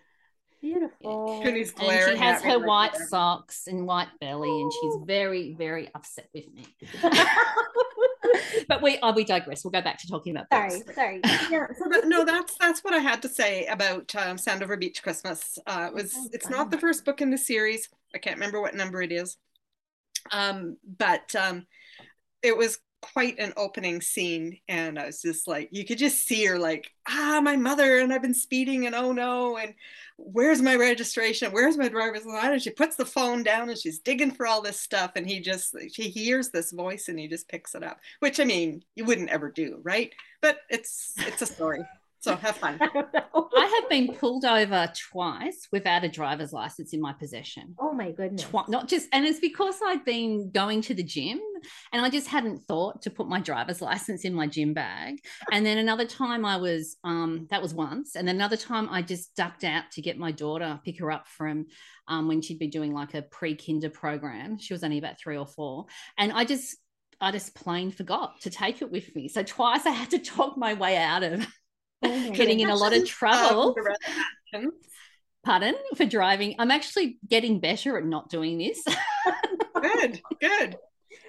Beautiful. 0.60 1.40
Cooney's 1.42 1.72
And 1.80 2.10
she 2.10 2.16
has 2.16 2.42
her 2.42 2.58
white 2.58 2.92
that. 2.92 3.08
socks 3.08 3.68
and 3.68 3.86
white 3.86 4.08
belly, 4.20 4.48
and 4.50 4.72
she's 4.72 4.94
Oh. 4.96 5.04
very, 5.06 5.54
very 5.54 5.88
upset 5.94 6.28
with 6.34 6.52
me. 6.52 6.66
but 8.68 8.82
we 8.82 8.98
oh, 9.02 9.12
we 9.12 9.24
digress. 9.24 9.64
We'll 9.64 9.70
go 9.70 9.80
back 9.82 9.98
to 10.00 10.08
talking 10.08 10.36
about 10.36 10.46
sorry, 10.52 10.82
books. 10.82 10.94
sorry. 10.94 11.20
Yeah, 11.50 11.66
so 11.78 11.88
that, 11.90 12.02
no, 12.06 12.24
that's 12.24 12.54
that's 12.58 12.82
what 12.84 12.92
I 12.92 12.98
had 12.98 13.22
to 13.22 13.28
say 13.28 13.66
about 13.66 14.14
um, 14.16 14.36
Sandover 14.36 14.78
Beach 14.78 15.02
Christmas. 15.02 15.58
Uh, 15.66 15.86
it 15.90 15.94
was 15.94 16.12
sounds 16.12 16.30
it's 16.32 16.48
fun. 16.48 16.56
not 16.58 16.70
the 16.70 16.78
first 16.78 17.04
book 17.04 17.20
in 17.22 17.30
the 17.30 17.38
series. 17.38 17.88
I 18.14 18.18
can't 18.18 18.36
remember 18.36 18.60
what 18.60 18.74
number 18.74 19.02
it 19.02 19.12
is, 19.12 19.36
um, 20.32 20.76
but 20.84 21.34
um, 21.34 21.66
it 22.42 22.56
was 22.56 22.78
quite 23.00 23.38
an 23.38 23.52
opening 23.56 24.00
scene, 24.00 24.58
and 24.68 24.98
I 24.98 25.06
was 25.06 25.22
just 25.22 25.46
like, 25.46 25.68
you 25.70 25.84
could 25.84 25.98
just 25.98 26.26
see 26.26 26.44
her 26.46 26.58
like, 26.58 26.90
ah, 27.08 27.40
my 27.42 27.56
mother, 27.56 27.98
and 27.98 28.12
I've 28.12 28.22
been 28.22 28.34
speeding, 28.34 28.86
and 28.86 28.94
oh 28.94 29.12
no, 29.12 29.56
and 29.56 29.74
where's 30.16 30.60
my 30.60 30.74
registration? 30.74 31.52
Where's 31.52 31.76
my 31.76 31.88
driver's 31.88 32.26
license? 32.26 32.52
And 32.52 32.62
she 32.62 32.70
puts 32.70 32.96
the 32.96 33.04
phone 33.04 33.42
down, 33.42 33.68
and 33.68 33.78
she's 33.78 34.00
digging 34.00 34.32
for 34.32 34.46
all 34.46 34.62
this 34.62 34.80
stuff, 34.80 35.12
and 35.16 35.26
he 35.26 35.40
just 35.40 35.76
he 35.78 36.08
hears 36.08 36.50
this 36.50 36.72
voice, 36.72 37.08
and 37.08 37.18
he 37.18 37.28
just 37.28 37.48
picks 37.48 37.74
it 37.74 37.84
up. 37.84 38.00
Which 38.20 38.40
I 38.40 38.44
mean, 38.44 38.82
you 38.96 39.04
wouldn't 39.04 39.30
ever 39.30 39.50
do, 39.50 39.80
right? 39.82 40.12
But 40.40 40.58
it's 40.68 41.14
it's 41.18 41.42
a 41.42 41.46
story, 41.46 41.80
so 42.20 42.36
have 42.36 42.56
fun. 42.56 42.78
I 42.80 42.88
don't 42.88 43.12
know. 43.14 43.48
I 43.56 43.80
have 43.80 43.88
been 43.88 44.14
pulled 44.14 44.44
over 44.44 44.90
twice 45.10 45.68
without 45.70 46.04
a 46.04 46.08
driver's 46.08 46.52
license 46.52 46.92
in 46.92 47.00
my 47.00 47.12
possession. 47.12 47.74
Oh 47.78 47.92
my 47.92 48.10
goodness. 48.10 48.42
Twi- 48.42 48.64
not 48.68 48.88
just, 48.88 49.08
and 49.12 49.24
it's 49.24 49.40
because 49.40 49.76
I'd 49.84 50.04
been 50.04 50.50
going 50.50 50.82
to 50.82 50.94
the 50.94 51.02
gym 51.02 51.40
and 51.92 52.04
I 52.04 52.10
just 52.10 52.28
hadn't 52.28 52.60
thought 52.64 53.02
to 53.02 53.10
put 53.10 53.28
my 53.28 53.40
driver's 53.40 53.80
license 53.88 54.24
in 54.24 54.34
my 54.34 54.46
gym 54.46 54.74
bag. 54.74 55.18
And 55.52 55.64
then 55.64 55.78
another 55.78 56.06
time 56.06 56.44
I 56.44 56.56
was, 56.56 56.96
um, 57.04 57.46
that 57.50 57.62
was 57.62 57.74
once. 57.74 58.16
And 58.16 58.26
then 58.26 58.36
another 58.36 58.56
time 58.56 58.88
I 58.90 59.02
just 59.02 59.34
ducked 59.36 59.64
out 59.64 59.84
to 59.92 60.02
get 60.02 60.18
my 60.18 60.32
daughter, 60.32 60.80
pick 60.84 60.98
her 60.98 61.12
up 61.12 61.28
from 61.28 61.66
um, 62.08 62.26
when 62.26 62.42
she'd 62.42 62.58
be 62.58 62.68
doing 62.68 62.92
like 62.92 63.14
a 63.14 63.22
pre 63.22 63.54
kinder 63.54 63.90
program. 63.90 64.58
She 64.58 64.72
was 64.72 64.82
only 64.82 64.98
about 64.98 65.20
three 65.20 65.36
or 65.36 65.46
four. 65.46 65.86
And 66.16 66.32
I 66.32 66.44
just, 66.44 66.76
I 67.20 67.32
just 67.32 67.54
plain 67.54 67.90
forgot 67.90 68.40
to 68.42 68.50
take 68.50 68.82
it 68.82 68.90
with 68.90 69.14
me. 69.14 69.28
So 69.28 69.42
twice 69.42 69.86
I 69.86 69.90
had 69.90 70.10
to 70.10 70.18
talk 70.18 70.56
my 70.56 70.74
way 70.74 70.96
out 70.96 71.22
of 71.22 71.46
Oh 72.02 72.30
getting 72.32 72.60
in 72.60 72.68
a 72.70 72.76
lot 72.76 72.92
of 72.92 73.02
Uh, 73.02 73.06
trouble. 73.06 73.74
for 73.74 73.82
the 73.82 73.88
rest 73.88 74.00
of 74.54 74.62
the 74.62 74.70
Pardon 75.44 75.74
for 75.96 76.04
driving. 76.04 76.56
I'm 76.58 76.70
actually 76.70 77.18
getting 77.26 77.60
better 77.60 77.96
at 77.96 78.04
not 78.04 78.28
doing 78.28 78.58
this. 78.58 78.82
Good, 79.80 80.20
good. 80.40 80.76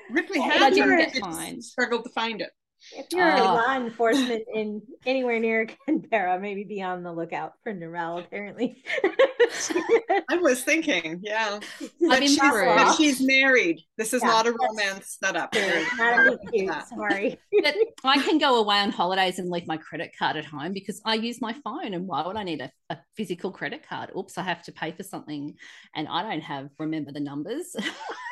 Ripley 0.09 0.39
had 0.41 0.61
I 0.63 0.69
didn't 0.71 0.89
her, 0.89 0.97
get 0.97 1.13
she 1.13 1.19
just 1.19 1.31
fined. 1.31 1.63
struggled 1.63 2.03
to 2.05 2.09
find 2.09 2.41
it. 2.41 2.49
If 2.91 3.07
you're 3.11 3.31
Oh. 3.31 3.53
law 3.55 3.75
enforcement 3.75 4.43
in 4.53 4.81
anywhere 5.05 5.39
near 5.39 5.65
Canberra, 5.85 6.39
maybe 6.39 6.63
be 6.63 6.81
on 6.81 7.03
the 7.03 7.11
lookout 7.11 7.53
for 7.63 7.73
Narelle, 7.73 8.19
apparently. 8.19 8.83
I 10.29 10.37
was 10.37 10.63
thinking, 10.63 11.19
yeah. 11.23 11.59
But 12.07 12.23
she's, 12.23 12.39
but 12.39 12.93
she's 12.95 13.21
married. 13.21 13.81
This 13.97 14.13
is 14.13 14.21
Yeah, 14.21 14.29
not 14.29 14.47
a 14.47 14.53
romance 14.53 15.17
setup. 15.21 15.53
Not 15.97 16.27
a 16.27 16.37
cute, 16.51 16.71
sorry. 16.87 17.39
But 17.63 17.75
I 18.03 18.21
can 18.21 18.37
go 18.37 18.57
away 18.59 18.77
on 18.77 18.91
holidays 18.91 19.39
and 19.39 19.49
leave 19.49 19.67
my 19.67 19.77
credit 19.77 20.11
card 20.17 20.37
at 20.37 20.45
home 20.45 20.71
because 20.73 21.01
I 21.05 21.15
use 21.15 21.41
my 21.41 21.53
phone. 21.63 21.93
And 21.93 22.07
why 22.07 22.25
would 22.25 22.35
I 22.37 22.43
need 22.43 22.61
a, 22.61 22.71
a 22.89 22.97
physical 23.15 23.51
credit 23.51 23.87
card? 23.87 24.11
Oops, 24.17 24.37
I 24.37 24.43
have 24.43 24.63
to 24.63 24.71
pay 24.71 24.91
for 24.91 25.03
something 25.03 25.55
and 25.95 26.07
I 26.07 26.21
don't 26.23 26.41
have 26.41 26.69
remember 26.77 27.11
the 27.11 27.19
numbers. 27.19 27.75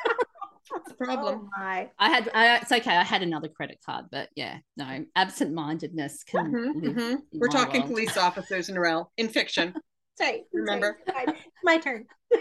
That's 0.72 0.88
the 0.88 0.94
problem. 1.04 1.48
Oh. 1.56 1.86
I 1.98 2.08
had 2.10 2.30
I, 2.34 2.56
it's 2.58 2.72
okay. 2.72 2.96
I 2.96 3.04
had 3.04 3.22
another 3.22 3.48
credit 3.48 3.78
card, 3.84 4.06
but 4.10 4.28
yeah, 4.36 4.58
no, 4.76 5.04
absent-mindedness 5.16 6.24
can 6.24 6.52
Mhm, 6.52 6.74
mhm. 6.82 7.10
in 7.32 7.40
We're 7.40 7.48
talking 7.48 7.80
world. 7.82 7.92
police 7.92 8.16
officers 8.16 8.68
in 8.68 8.78
Rel 8.78 9.12
in 9.16 9.28
fiction. 9.28 9.74
Sorry. 10.18 10.44
Remember? 10.52 10.98
sorry. 11.08 11.26
My 11.62 11.78
turn. 11.78 12.06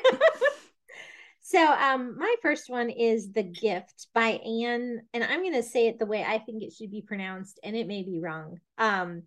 so 1.41 1.60
um 1.72 2.17
my 2.17 2.36
first 2.41 2.69
one 2.69 2.89
is 2.89 3.31
The 3.31 3.43
Gift 3.43 4.07
by 4.13 4.29
Anne, 4.31 5.01
and 5.13 5.24
I'm 5.24 5.43
gonna 5.43 5.62
say 5.63 5.88
it 5.88 6.00
the 6.00 6.05
way 6.07 6.24
I 6.24 6.39
think 6.39 6.63
it 6.63 6.74
should 6.74 6.89
be 6.91 7.01
pronounced, 7.03 7.60
and 7.63 7.75
it 7.75 7.88
may 7.88 8.03
be 8.03 8.19
wrong. 8.19 8.60
Um 8.77 9.24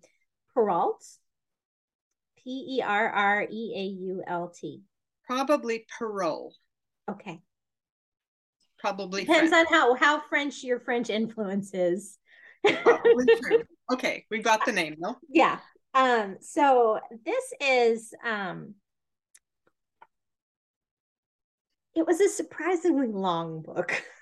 Perreault. 0.56 0.98
P 2.42 2.78
E 2.78 2.82
R 2.84 3.08
R 3.08 3.46
E 3.48 3.72
A 3.76 3.82
U 3.82 4.22
L 4.26 4.52
T. 4.58 4.82
Probably 5.26 5.86
parole. 5.98 6.52
Okay. 7.08 7.40
Probably 8.80 9.22
depends 9.22 9.50
French. 9.50 9.68
on 9.68 9.74
how 9.74 9.94
how 9.94 10.20
French 10.28 10.62
your 10.62 10.80
French 10.80 11.10
influence 11.10 11.74
is. 11.74 12.18
Okay, 13.92 14.24
we 14.30 14.38
got 14.38 14.64
the 14.64 14.72
name 14.72 14.96
though. 15.00 15.16
Yeah. 15.28 15.58
Um, 15.94 16.36
so 16.40 17.00
this 17.24 17.44
is 17.60 18.14
um 18.24 18.74
it 21.96 22.06
was 22.06 22.20
a 22.20 22.28
surprisingly 22.28 23.08
long 23.08 23.62
book. 23.62 24.02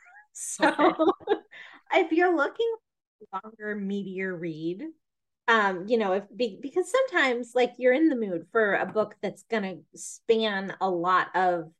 So 0.40 0.68
Okay. 0.68 0.94
if 1.94 2.12
you're 2.12 2.36
looking 2.36 2.72
for 3.32 3.38
a 3.38 3.40
longer, 3.44 3.76
meatier 3.80 4.38
read, 4.38 4.84
um, 5.48 5.86
you 5.88 5.98
know, 5.98 6.12
if 6.12 6.24
be, 6.36 6.60
because 6.62 6.88
sometimes 6.92 7.52
like 7.56 7.72
you're 7.76 7.92
in 7.92 8.08
the 8.08 8.14
mood 8.14 8.46
for 8.52 8.74
a 8.76 8.86
book 8.86 9.16
that's 9.20 9.42
gonna 9.50 9.78
span 9.96 10.76
a 10.80 10.88
lot 10.88 11.34
of 11.34 11.72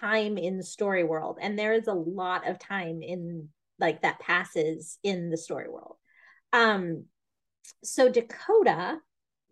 time 0.00 0.38
in 0.38 0.56
the 0.56 0.64
story 0.64 1.04
world, 1.04 1.38
and 1.40 1.58
there 1.58 1.72
is 1.72 1.86
a 1.86 1.92
lot 1.92 2.48
of 2.48 2.58
time 2.58 3.02
in 3.02 3.48
like 3.78 4.02
that 4.02 4.20
passes 4.20 4.98
in 5.02 5.30
the 5.30 5.36
story 5.36 5.68
world. 5.68 5.96
Um, 6.52 7.04
so 7.82 8.08
Dakota 8.08 8.98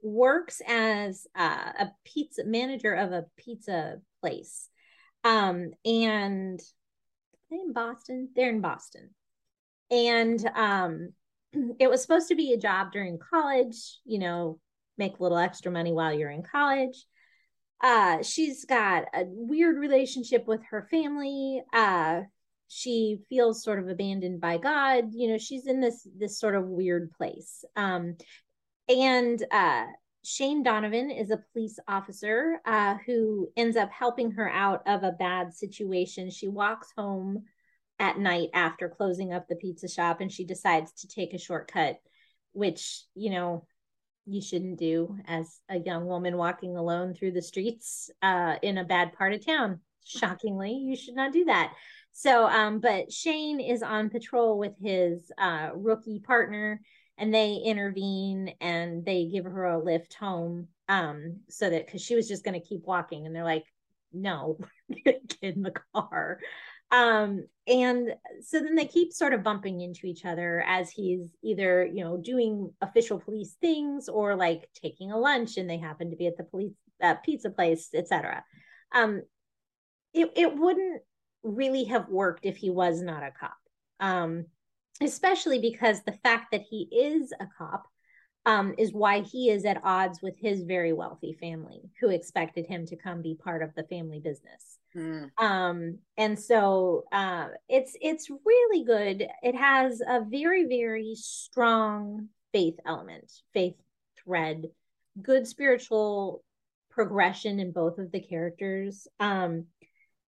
works 0.03 0.63
as 0.67 1.27
uh, 1.37 1.73
a 1.79 1.91
pizza 2.05 2.45
manager 2.45 2.95
of 2.95 3.13
a 3.13 3.27
pizza 3.37 4.01
place. 4.21 4.69
Um, 5.25 5.73
and 5.85 6.61
in 7.51 7.73
Boston? 7.73 8.29
They're 8.35 8.51
in 8.51 8.61
Boston. 8.61 9.11
And 9.91 10.45
um, 10.55 11.13
it 11.79 11.91
was 11.91 12.03
supposed 12.03 12.29
to 12.29 12.35
be 12.35 12.53
a 12.53 12.59
job 12.59 12.93
during 12.93 13.19
college, 13.19 13.99
you 14.05 14.19
know, 14.19 14.59
make 14.99 15.19
a 15.19 15.23
little 15.23 15.39
extra 15.39 15.73
money 15.73 15.93
while 15.93 16.13
you're 16.13 16.31
in 16.31 16.43
college. 16.43 17.05
Uh, 17.81 18.23
she's 18.23 18.65
got 18.65 19.05
a 19.15 19.25
weird 19.27 19.79
relationship 19.79 20.47
with 20.47 20.61
her 20.71 20.87
family. 20.91 21.63
Uh, 21.73 22.23
she 22.69 23.19
feels 23.29 23.65
sort 23.65 23.79
of 23.79 23.89
abandoned 23.89 24.41
by 24.41 24.59
God. 24.59 25.07
You 25.13 25.29
know, 25.29 25.39
she's 25.39 25.67
in 25.67 25.81
this 25.81 26.07
this 26.17 26.39
sort 26.39 26.55
of 26.55 26.67
weird 26.67 27.11
place. 27.13 27.65
Um, 27.77 28.17
and 28.89 29.43
uh, 29.51 29.87
Shane 30.25 30.63
Donovan 30.63 31.11
is 31.11 31.31
a 31.31 31.43
police 31.53 31.79
officer 31.89 32.61
uh, 32.67 32.97
who 33.07 33.49
ends 33.57 33.77
up 33.77 33.91
helping 33.91 34.33
her 34.33 34.51
out 34.51 34.83
of 34.87 35.03
a 35.03 35.13
bad 35.13 35.55
situation. 35.55 36.31
She 36.31 36.49
walks 36.49 36.93
home 36.97 37.45
at 37.99 38.19
night 38.19 38.51
after 38.55 38.89
closing 38.89 39.33
up 39.33 39.49
the 39.49 39.57
pizza 39.57 39.89
shop 39.89 40.21
and 40.21 40.31
she 40.31 40.45
decides 40.45 40.93
to 40.93 41.09
take 41.09 41.35
a 41.35 41.39
shortcut, 41.39 42.01
which, 42.53 43.05
you 43.15 43.31
know, 43.31 43.67
you 44.31 44.41
shouldn't 44.41 44.79
do 44.79 45.17
as 45.27 45.61
a 45.69 45.79
young 45.79 46.07
woman 46.07 46.37
walking 46.37 46.77
alone 46.77 47.15
through 47.15 47.33
the 47.33 47.43
streets 47.43 48.11
uh, 48.23 48.57
in 48.63 48.79
a 48.79 48.85
bad 48.85 49.13
part 49.13 49.33
of 49.33 49.45
town. 49.45 49.81
Shockingly, 50.05 50.73
you 50.73 50.97
should 50.97 51.15
not 51.15 51.33
do 51.33 51.45
that. 51.45 51.73
So, 52.13 52.47
um, 52.47 52.81
but 52.81 53.13
Shane 53.13 53.61
is 53.61 53.83
on 53.83 54.11
patrol 54.11 54.59
with 54.59 54.73
his 54.81 55.31
uh, 55.39 55.71
rookie 55.75 56.21
partner 56.21 56.81
and 57.21 57.33
they 57.35 57.57
intervene 57.65 58.55
and 58.61 59.05
they 59.05 59.27
give 59.27 59.45
her 59.45 59.65
a 59.67 59.79
lift 59.79 60.15
home 60.15 60.67
um 60.89 61.37
so 61.49 61.71
that 61.71 61.87
because 61.87 62.03
she 62.03 62.17
was 62.17 62.27
just 62.27 62.43
going 62.43 62.59
to 62.59 62.67
keep 62.67 62.85
walking 62.85 63.27
and 63.27 63.37
they're 63.37 63.45
like 63.45 63.65
no 64.13 64.59
get 65.05 65.23
in 65.41 65.63
the 65.63 65.73
car 65.95 66.41
um 66.91 67.45
and 67.67 68.15
so 68.43 68.61
then 68.61 68.75
they 68.75 68.87
keep 68.87 69.13
sort 69.13 69.33
of 69.33 69.45
bumping 69.45 69.81
into 69.81 70.07
each 70.07 70.25
other 70.25 70.65
as 70.67 70.91
he's 70.91 71.31
either 71.43 71.87
you 71.87 72.03
know 72.03 72.17
doing 72.17 72.73
official 72.81 73.21
police 73.21 73.57
things 73.61 74.09
or 74.09 74.35
like 74.35 74.69
taking 74.75 75.13
a 75.13 75.19
lunch 75.19 75.57
and 75.57 75.69
they 75.69 75.79
happen 75.79 76.11
to 76.11 76.17
be 76.17 76.27
at 76.27 76.37
the 76.37 76.45
police 76.45 76.73
uh, 77.03 77.15
pizza 77.25 77.51
place 77.51 77.91
etc 77.95 78.45
um 78.93 79.23
it, 80.13 80.31
it 80.37 80.57
wouldn't 80.57 81.03
really 81.43 81.85
have 81.85 82.09
worked 82.09 82.45
if 82.45 82.57
he 82.57 82.71
was 82.71 83.01
not 83.01 83.23
a 83.23 83.31
cop 83.31 83.57
um 84.01 84.45
especially 85.01 85.59
because 85.59 86.03
the 86.03 86.19
fact 86.23 86.51
that 86.53 86.63
he 86.69 86.89
is 86.93 87.33
a 87.41 87.47
cop 87.57 87.87
um, 88.47 88.75
is 88.79 88.93
why 88.93 89.21
he 89.21 89.51
is 89.51 89.65
at 89.65 89.81
odds 89.85 90.23
with 90.23 90.37
his 90.39 90.63
very 90.63 90.93
wealthy 90.93 91.33
family 91.35 91.91
who 92.01 92.09
expected 92.09 92.67
him 92.67 92.87
to 92.87 92.97
come 92.97 93.23
be 93.23 93.35
part 93.35 93.63
of 93.63 93.75
the 93.75 93.85
family 93.85 94.19
business. 94.19 94.80
Mm. 94.97 95.31
Um, 95.39 95.99
and 96.17 96.39
so 96.39 97.05
uh, 97.13 97.49
it's 97.69 97.97
it's 98.01 98.29
really 98.31 98.85
good. 98.85 99.27
It 99.43 99.55
has 99.55 100.01
a 100.01 100.25
very 100.25 100.67
very 100.67 101.15
strong 101.15 102.29
faith 102.53 102.77
element, 102.85 103.31
faith 103.55 103.77
thread, 104.25 104.67
good 105.23 105.47
spiritual 105.47 106.43
progression 106.91 107.61
in 107.61 107.71
both 107.71 107.99
of 107.99 108.11
the 108.11 108.21
characters. 108.21 109.07
Um, 109.21 109.67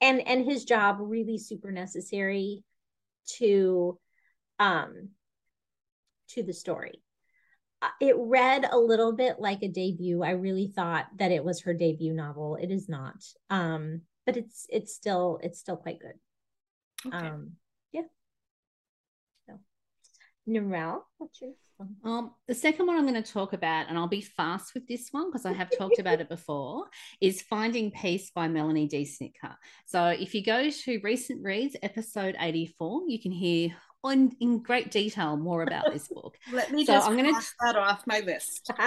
and 0.01 0.27
and 0.27 0.45
his 0.45 0.65
job 0.65 0.99
really 1.01 1.39
super 1.39 1.73
necessary 1.73 2.63
to 3.39 3.99
um 4.59 5.11
to 6.29 6.43
the 6.43 6.53
story 6.53 7.03
uh, 7.83 7.89
it 8.01 8.15
read 8.19 8.67
a 8.71 8.79
little 8.79 9.13
bit 9.13 9.37
like 9.39 9.63
a 9.63 9.69
debut 9.69 10.23
i 10.23 10.31
really 10.31 10.73
thought 10.75 11.07
that 11.19 11.33
it 11.33 11.45
was 11.45 11.63
her 11.63 11.75
debut 11.75 12.13
novel 12.13 12.57
it 12.61 12.71
is 12.71 12.89
not 12.89 13.17
um 13.51 14.01
but 14.27 14.37
it's 14.37 14.67
it's 14.69 14.95
still 14.95 15.39
it's 15.43 15.59
still 15.59 15.77
quite 15.77 16.01
good 16.01 16.19
Okay. 17.07 17.17
um 17.17 17.53
yeah 17.93 18.03
so 19.47 19.59
Narelle, 20.49 21.03
what's 21.19 21.41
your 21.41 21.53
Um, 22.05 22.31
the 22.49 22.55
second 22.55 22.87
one 22.87 22.97
I'm 22.97 23.07
going 23.07 23.23
to 23.23 23.33
talk 23.33 23.53
about, 23.53 23.89
and 23.89 23.99
I'll 23.99 24.09
be 24.09 24.23
fast 24.23 24.73
with 24.75 24.89
this 24.89 25.09
one 25.11 25.29
because 25.29 25.45
I 25.45 25.53
have 25.53 25.71
talked 25.77 25.99
about 25.99 26.21
it 26.21 26.29
before, 26.37 26.87
is 27.21 27.43
Finding 27.43 27.91
Peace 27.91 28.31
by 28.31 28.49
Melanie 28.49 28.89
D. 28.89 29.05
Snitker. 29.05 29.55
So 29.85 30.07
if 30.07 30.35
you 30.35 30.43
go 30.43 30.71
to 30.71 31.01
recent 31.03 31.45
reads, 31.45 31.77
episode 31.83 32.35
84, 32.39 33.03
you 33.09 33.21
can 33.21 33.31
hear 33.33 33.71
on 34.07 34.33
in 34.41 34.63
great 34.63 34.91
detail 34.91 35.37
more 35.37 35.63
about 35.63 35.93
this 35.93 36.09
book. 36.09 36.37
Let 36.53 36.73
me 36.73 36.85
So 36.85 36.95
just 36.95 37.09
I'm 37.09 37.17
gonna- 37.17 37.33
cross 37.33 37.53
that 37.65 37.77
off 37.77 38.07
my 38.07 38.21
list. 38.21 38.71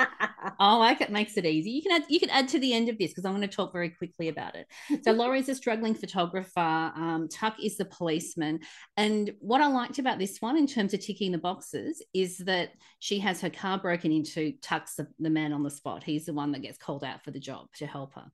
Oh, 0.62 0.78
like 0.80 1.00
it 1.00 1.10
makes 1.12 1.38
it 1.38 1.46
easy. 1.46 1.70
You 1.70 1.82
can 1.82 1.92
add 1.92 2.04
you 2.10 2.20
can 2.20 2.30
add 2.30 2.48
to 2.50 2.60
the 2.60 2.74
end 2.74 2.90
of 2.90 2.98
this 2.98 3.12
because 3.12 3.24
I'm 3.26 3.34
going 3.36 3.48
to 3.48 3.56
talk 3.56 3.72
very 3.72 3.90
quickly 3.90 4.28
about 4.30 4.56
it. 4.56 4.68
So 5.04 5.12
Laurie's 5.14 5.48
a 5.48 5.56
struggling 5.56 5.94
photographer. 5.96 6.60
Um, 6.60 7.28
Tuck 7.32 7.56
is 7.64 7.78
the 7.78 7.86
policeman. 7.86 8.60
And 8.98 9.32
what 9.40 9.62
I 9.62 9.68
liked 9.68 10.00
about 10.00 10.18
this 10.20 10.38
one 10.42 10.58
in 10.58 10.68
terms 10.68 10.94
of 10.94 11.00
ticking 11.02 11.32
the 11.32 11.38
boxes 11.38 12.02
is 12.14 12.40
that 12.40 12.72
she 13.00 13.20
has 13.20 13.40
her 13.42 13.50
car 13.50 13.78
broken 13.78 14.12
into. 14.12 14.54
Tuck's 14.62 14.96
the, 14.96 15.08
the 15.20 15.30
man 15.30 15.54
on 15.54 15.64
the 15.64 15.72
spot. 15.72 16.04
He's 16.04 16.26
the 16.26 16.34
one 16.34 16.52
that 16.54 16.62
gets 16.62 16.78
called 16.78 17.04
out 17.04 17.24
for 17.24 17.32
the 17.32 17.40
job 17.40 17.68
to 17.78 17.86
help 17.86 18.16
her. 18.16 18.26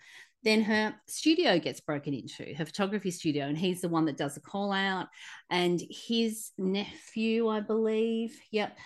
Then 0.46 0.62
her 0.62 0.96
studio 1.08 1.60
gets 1.60 1.82
broken 1.82 2.14
into, 2.14 2.54
her 2.54 2.66
photography 2.66 3.12
studio, 3.12 3.48
and 3.48 3.58
he's 3.58 3.82
the 3.82 3.90
one 3.90 4.06
that 4.06 4.16
does 4.16 4.36
the 4.36 4.42
call 4.42 4.72
out. 4.72 5.08
And 5.50 5.82
his 5.90 6.52
nephew, 6.58 7.50
I 7.50 7.60
believe, 7.60 8.40
yep, 8.52 8.78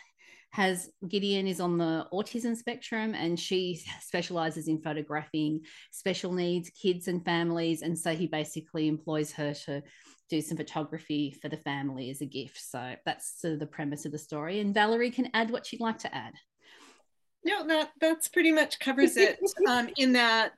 has 0.52 0.90
Gideon 1.08 1.48
is 1.48 1.60
on 1.60 1.78
the 1.78 2.08
autism 2.12 2.56
spectrum 2.56 3.14
and 3.14 3.40
she 3.40 3.82
specializes 4.02 4.68
in 4.68 4.82
photographing 4.82 5.62
special 5.92 6.34
needs 6.34 6.70
kids 6.70 7.08
and 7.08 7.24
families. 7.24 7.82
And 7.82 7.98
so 7.98 8.16
he 8.16 8.26
basically 8.26 8.88
employs 8.88 9.32
her 9.34 9.54
to 9.66 9.84
do 10.30 10.42
some 10.42 10.58
photography 10.58 11.36
for 11.42 11.50
the 11.50 11.58
family 11.58 12.10
as 12.10 12.22
a 12.22 12.26
gift. 12.26 12.60
So 12.60 12.96
that's 13.06 13.42
sort 13.42 13.54
of 13.56 13.60
the 13.60 13.66
premise 13.66 14.06
of 14.06 14.12
the 14.12 14.18
story. 14.18 14.60
And 14.60 14.74
Valerie 14.74 15.12
can 15.12 15.30
add 15.34 15.52
what 15.52 15.66
she'd 15.66 15.82
like 15.82 16.00
to 16.00 16.16
add. 16.16 16.34
No, 17.44 17.66
that 17.68 17.92
that's 18.02 18.28
pretty 18.28 18.52
much 18.52 18.80
covers 18.80 19.18
it. 19.18 19.40
um, 19.68 19.90
in 19.98 20.14
that, 20.14 20.54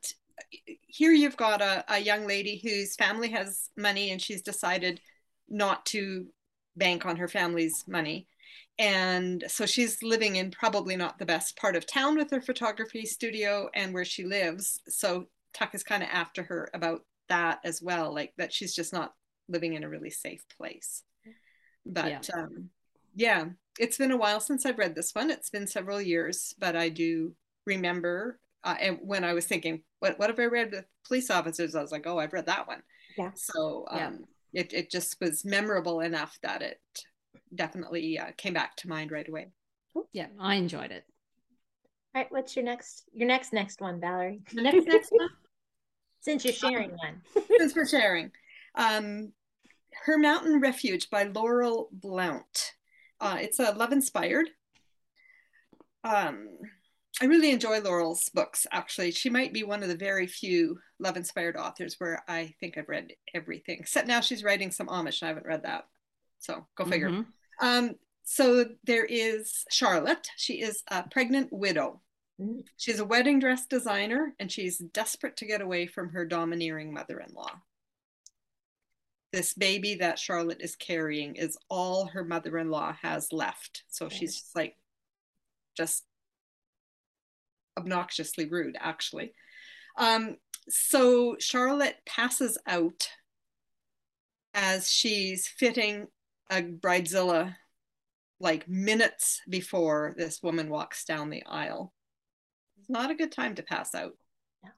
here 0.88 1.12
you've 1.12 1.38
got 1.38 1.62
a, 1.62 1.84
a 1.88 2.00
young 2.00 2.28
lady 2.28 2.60
whose 2.64 2.96
family 2.96 3.30
has 3.30 3.70
money 3.78 4.12
and 4.12 4.22
she's 4.22 4.42
decided 4.42 5.00
not 5.50 5.86
to 5.88 6.28
bank 6.76 7.06
on 7.06 7.18
her 7.18 7.28
family's 7.28 7.84
money. 7.88 8.28
And 8.80 9.44
so 9.48 9.66
she's 9.66 10.02
living 10.02 10.38
in 10.38 10.52
probably 10.52 10.96
not 10.96 11.20
the 11.20 11.26
best 11.26 11.58
part 11.58 11.76
of 11.76 11.86
town 11.86 12.18
with 12.18 12.32
her 12.32 12.42
photography 12.42 13.06
studio 13.06 13.70
and 13.76 13.94
where 13.94 14.06
she 14.06 14.26
lives. 14.26 14.82
So 14.88 15.26
Tuck 15.54 15.76
is 15.76 15.84
kind 15.84 16.02
of 16.04 16.10
after 16.12 16.44
her 16.44 16.70
about 16.74 17.02
that 17.30 17.60
as 17.64 17.82
well, 17.82 18.14
like 18.14 18.34
that 18.38 18.54
she's 18.54 18.74
just 18.74 18.94
not 18.94 19.14
living 19.48 19.74
in 19.74 19.84
a 19.84 19.90
really 19.90 20.10
safe 20.10 20.44
place. 20.58 21.04
But 21.86 22.28
Yeah. 22.30 22.42
um, 22.44 22.70
yeah, 23.16 23.46
it's 23.78 23.98
been 23.98 24.12
a 24.12 24.18
while 24.18 24.40
since 24.40 24.66
I've 24.66 24.80
read 24.80 24.96
this 24.96 25.14
one. 25.14 25.30
It's 25.30 25.50
been 25.50 25.68
several 25.68 26.02
years, 26.02 26.56
but 26.58 26.76
I 26.76 26.90
do 26.90 27.36
remember 27.66 28.40
uh, 28.64 28.76
and 28.80 29.00
when 29.02 29.24
I 29.24 29.34
was 29.34 29.46
thinking, 29.46 29.84
what 30.00 30.18
what 30.20 30.30
have 30.30 30.40
I 30.40 30.46
read 30.46 30.72
with 30.72 30.86
police 31.08 31.30
officers? 31.30 31.76
I 31.76 31.82
was 31.82 31.92
like, 31.92 32.06
oh, 32.08 32.18
I've 32.20 32.34
read 32.34 32.46
that 32.48 32.68
one. 32.68 32.82
Yeah. 33.18 33.32
So 33.36 33.86
um, 33.90 34.26
Yeah. 34.52 34.62
it 34.62 34.74
it 34.74 34.92
just 34.92 35.18
was 35.22 35.44
memorable 35.46 36.00
enough 36.02 36.38
that 36.44 36.62
it 36.62 36.80
definitely 37.54 38.18
uh, 38.20 38.32
came 38.38 38.54
back 38.54 38.76
to 38.78 38.88
mind 38.90 39.12
right 39.12 39.28
away. 39.28 39.48
Yeah, 40.14 40.28
I 40.40 40.56
enjoyed 40.56 40.92
it. 40.92 41.04
all 42.16 42.22
right 42.22 42.32
what's 42.32 42.56
your 42.56 42.64
next 42.66 43.04
your 43.14 43.28
next 43.28 43.52
next 43.54 43.82
one 43.82 44.00
valerie 44.00 44.42
The 44.54 44.62
next 44.62 44.86
next 44.88 45.12
one, 45.12 45.30
since 46.22 46.46
you're 46.46 46.54
sharing 46.54 46.92
one 46.92 47.22
thanks 47.58 47.74
for 47.74 47.86
sharing. 47.86 48.32
Um, 48.76 49.34
Her 50.06 50.18
Mountain 50.18 50.62
Refuge 50.62 51.10
by 51.10 51.24
Laurel 51.24 51.90
Blount. 51.92 52.72
Uh, 53.20 53.38
it's 53.42 53.60
a 53.60 53.72
love 53.74 53.92
inspired. 53.92 54.50
Um, 56.04 56.48
I 57.20 57.26
really 57.26 57.52
enjoy 57.52 57.82
Laurel's 57.82 58.30
books. 58.34 58.66
Actually, 58.72 59.12
she 59.12 59.30
might 59.30 59.54
be 59.54 59.64
one 59.64 59.84
of 59.84 59.90
the 59.90 59.96
very 59.96 60.28
few 60.28 60.80
love 61.00 61.18
inspired 61.18 61.58
authors 61.58 61.96
where 61.98 62.24
I 62.28 62.54
think 62.60 62.78
I've 62.78 62.88
read 62.88 63.12
everything. 63.34 63.80
Except 63.80 64.08
now 64.08 64.22
she's 64.22 64.44
writing 64.44 64.72
some 64.72 64.88
Amish, 64.88 65.22
and 65.22 65.28
I 65.28 65.30
haven't 65.30 65.46
read 65.46 65.64
that. 65.64 65.88
So 66.40 66.66
go 66.76 66.86
figure. 66.86 67.10
Mm-hmm. 67.10 67.68
Um, 67.68 67.96
so 68.24 68.66
there 68.86 69.06
is 69.06 69.66
Charlotte. 69.70 70.28
She 70.38 70.62
is 70.62 70.84
a 70.90 71.04
pregnant 71.04 71.50
widow. 71.52 72.02
She's 72.78 73.00
a 73.00 73.06
wedding 73.06 73.40
dress 73.40 73.68
designer, 73.68 74.34
and 74.40 74.52
she's 74.52 74.80
desperate 74.80 75.38
to 75.38 75.46
get 75.46 75.62
away 75.62 75.86
from 75.86 76.10
her 76.10 76.26
domineering 76.26 76.92
mother-in-law. 76.92 77.52
This 79.32 79.54
baby 79.54 79.96
that 79.96 80.18
Charlotte 80.18 80.62
is 80.62 80.76
carrying 80.76 81.36
is 81.36 81.56
all 81.70 82.08
her 82.08 82.24
mother-in-law 82.24 82.98
has 83.04 83.32
left. 83.32 83.84
So 83.90 84.10
she's 84.10 84.36
just 84.36 84.56
like, 84.56 84.76
just 85.78 86.04
obnoxiously 87.78 88.48
rude, 88.50 88.76
actually. 88.80 89.34
Um, 89.98 90.38
so 90.70 91.36
Charlotte 91.40 91.98
passes 92.06 92.58
out 92.68 93.10
as 94.54 94.90
she's 94.90 95.48
fitting 95.48 96.08
a 96.50 96.62
bridezilla 96.62 97.56
like 98.40 98.68
minutes 98.68 99.42
before 99.48 100.14
this 100.18 100.42
woman 100.42 100.70
walks 100.70 101.06
down 101.06 101.30
the 101.30 101.44
aisle. 101.46 101.94
It's 102.80 102.90
not 102.90 103.12
a 103.12 103.16
good 103.16 103.32
time 103.32 103.56
to 103.56 103.64
pass 103.64 103.94
out. 103.94 104.14
Yeah. 104.64 104.72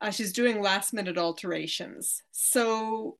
Uh, 0.00 0.10
she's 0.10 0.32
doing 0.32 0.62
last 0.62 0.94
minute 0.94 1.18
alterations. 1.18 2.22
So 2.30 3.18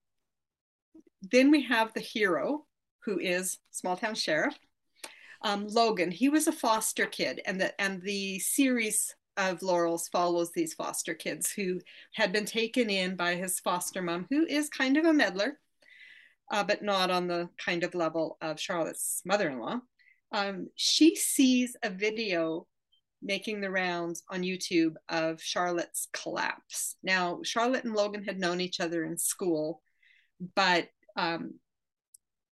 then 1.22 1.50
we 1.50 1.64
have 1.64 1.92
the 1.92 2.00
hero, 2.00 2.64
who 3.00 3.18
is 3.18 3.58
small 3.70 3.96
town 3.96 4.14
sheriff, 4.14 4.56
um, 5.42 5.66
Logan. 5.66 6.10
He 6.10 6.28
was 6.28 6.46
a 6.46 6.52
foster 6.52 7.06
kid, 7.06 7.40
and 7.46 7.60
the 7.60 7.80
and 7.80 8.02
the 8.02 8.38
series 8.38 9.14
of 9.36 9.62
Laurel's 9.62 10.08
follows 10.08 10.50
these 10.52 10.74
foster 10.74 11.14
kids 11.14 11.52
who 11.52 11.80
had 12.14 12.32
been 12.32 12.44
taken 12.44 12.90
in 12.90 13.14
by 13.14 13.36
his 13.36 13.60
foster 13.60 14.02
mom, 14.02 14.26
who 14.30 14.44
is 14.44 14.68
kind 14.68 14.96
of 14.96 15.04
a 15.04 15.12
meddler, 15.12 15.60
uh, 16.50 16.64
but 16.64 16.82
not 16.82 17.10
on 17.10 17.28
the 17.28 17.48
kind 17.64 17.84
of 17.84 17.94
level 17.94 18.36
of 18.42 18.60
Charlotte's 18.60 19.22
mother-in-law. 19.24 19.80
Um, 20.32 20.68
she 20.74 21.14
sees 21.14 21.76
a 21.82 21.90
video 21.90 22.66
making 23.22 23.60
the 23.60 23.70
rounds 23.70 24.22
on 24.28 24.42
YouTube 24.42 24.94
of 25.08 25.40
Charlotte's 25.40 26.08
collapse. 26.12 26.96
Now, 27.02 27.40
Charlotte 27.44 27.84
and 27.84 27.94
Logan 27.94 28.24
had 28.24 28.38
known 28.38 28.60
each 28.60 28.80
other 28.80 29.04
in 29.04 29.16
school, 29.18 29.82
but 30.54 30.88
um, 31.16 31.54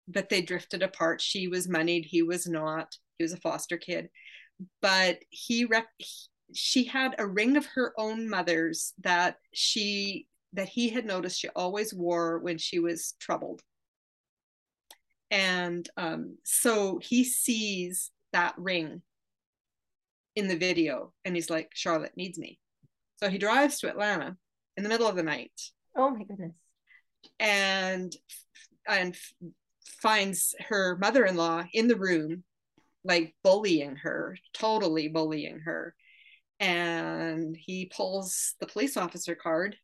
but 0.07 0.29
they 0.29 0.41
drifted 0.41 0.83
apart. 0.83 1.21
She 1.21 1.47
was 1.47 1.67
moneyed, 1.67 2.05
he 2.05 2.21
was 2.21 2.47
not. 2.47 2.95
He 3.17 3.23
was 3.23 3.33
a 3.33 3.37
foster 3.37 3.77
kid, 3.77 4.09
but 4.81 5.19
he 5.29 5.65
rep- 5.65 5.87
she 6.53 6.83
had 6.85 7.15
a 7.17 7.27
ring 7.27 7.57
of 7.57 7.65
her 7.67 7.93
own 7.97 8.29
mother's 8.29 8.93
that 9.01 9.37
she 9.53 10.27
that 10.53 10.69
he 10.69 10.89
had 10.89 11.05
noticed 11.05 11.39
she 11.39 11.49
always 11.49 11.93
wore 11.93 12.39
when 12.39 12.57
she 12.57 12.79
was 12.79 13.15
troubled. 13.19 13.61
And 15.31 15.89
um, 15.97 16.37
so 16.43 16.99
he 17.01 17.23
sees 17.23 18.11
that 18.33 18.53
ring 18.57 19.01
in 20.35 20.47
the 20.47 20.55
video 20.55 21.11
and 21.25 21.35
he's 21.35 21.49
like 21.49 21.71
charlotte 21.73 22.15
needs 22.15 22.37
me. 22.37 22.59
So 23.17 23.29
he 23.29 23.37
drives 23.37 23.79
to 23.79 23.89
atlanta 23.89 24.37
in 24.77 24.83
the 24.83 24.89
middle 24.89 25.07
of 25.07 25.15
the 25.15 25.23
night. 25.23 25.59
Oh 25.95 26.09
my 26.11 26.23
goodness. 26.23 26.53
And 27.39 28.15
and 28.87 29.15
finds 30.03 30.53
her 30.59 30.97
mother-in-law 30.97 31.63
in 31.71 31.87
the 31.87 31.95
room 31.95 32.43
like 33.05 33.33
bullying 33.41 33.95
her 33.95 34.37
totally 34.53 35.07
bullying 35.07 35.59
her. 35.59 35.95
And 36.59 37.57
he 37.57 37.91
pulls 37.93 38.55
the 38.59 38.67
police 38.67 38.97
officer 38.97 39.33
card 39.33 39.77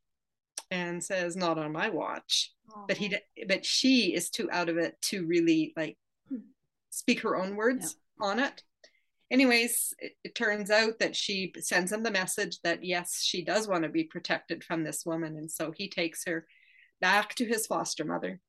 and 0.69 1.03
says 1.03 1.35
not 1.35 1.57
on 1.57 1.71
my 1.71 1.89
watch. 1.89 2.53
Aww. 2.69 2.87
but 2.87 2.97
he 2.97 3.15
but 3.47 3.65
she 3.65 4.13
is 4.13 4.29
too 4.29 4.49
out 4.51 4.69
of 4.69 4.77
it 4.77 5.01
to 5.03 5.25
really 5.25 5.73
like 5.75 5.97
speak 6.91 7.21
her 7.21 7.35
own 7.35 7.55
words 7.55 7.95
yeah. 8.19 8.27
on 8.27 8.39
it. 8.39 8.61
Anyways 9.31 9.93
it, 9.99 10.13
it, 10.23 10.35
turns 10.35 10.69
out 10.69 10.99
that 10.99 11.15
she 11.15 11.53
sends 11.59 11.91
him 11.91 12.03
the 12.03 12.11
message 12.11 12.59
that 12.63 12.83
yes 12.83 13.21
she 13.23 13.43
does 13.43 13.67
want 13.67 13.83
to 13.83 13.89
be 13.89 14.03
protected 14.03 14.63
from 14.63 14.83
this 14.83 15.05
woman. 15.05 15.37
And 15.37 15.49
so 15.49 15.71
he 15.71 15.89
takes 15.89 16.25
her 16.25 16.45
back 17.01 17.35
to 17.35 17.45
his 17.45 17.65
foster 17.65 18.05
mother 18.05 18.39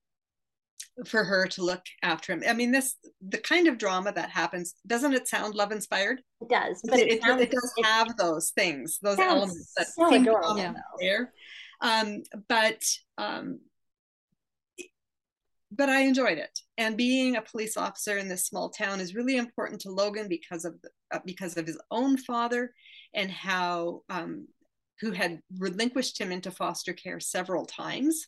for 1.07 1.25
her 1.25 1.47
to 1.47 1.63
look 1.63 1.83
after 2.03 2.33
him. 2.33 2.43
I 2.49 2.53
mean, 2.53 2.73
this 2.73 2.97
the 3.27 3.39
kind 3.39 3.69
of 3.69 3.79
drama 3.79 4.13
that 4.13 4.31
happens. 4.31 4.75
Doesn't 4.87 5.15
it 5.15 5.29
sound 5.29 5.55
love 5.55 5.73
inspired? 5.73 6.21
It 6.41 6.49
does, 6.49 6.83
but 6.85 6.99
it, 6.99 7.13
it, 7.13 7.23
sounds, 7.23 7.43
it 7.43 7.51
does 7.51 7.73
have 7.85 8.17
those 8.17 8.51
things, 8.51 8.99
those 9.03 9.19
elements 9.19 9.73
that 9.77 9.89
so 9.89 10.11
seem 10.11 10.23
adorable. 10.23 10.59
Yeah. 10.59 10.75
there. 10.99 11.33
Um, 11.81 12.23
but 12.49 12.83
um, 13.19 13.61
but 15.71 15.89
I 15.89 16.01
enjoyed 16.01 16.39
it. 16.39 16.59
And 16.79 16.97
being 16.97 17.37
a 17.37 17.43
police 17.43 17.77
officer 17.77 18.19
in 18.19 18.29
this 18.29 18.47
small 18.47 18.71
town 18.71 19.01
is 19.01 19.15
really 19.15 19.37
important 19.37 19.81
to 19.83 19.91
Logan 19.91 20.29
because 20.29 20.65
of 20.65 20.75
the, 20.83 20.89
uh, 21.13 21.21
because 21.25 21.57
of 21.57 21.67
his 21.67 21.81
own 21.91 22.17
father 22.17 22.73
and 23.15 23.31
how 23.31 24.03
um, 24.11 24.49
who 25.01 25.13
had 25.13 25.41
relinquished 25.59 26.21
him 26.21 26.33
into 26.33 26.51
foster 26.51 26.93
care 26.93 27.21
several 27.21 27.67
times. 27.67 28.27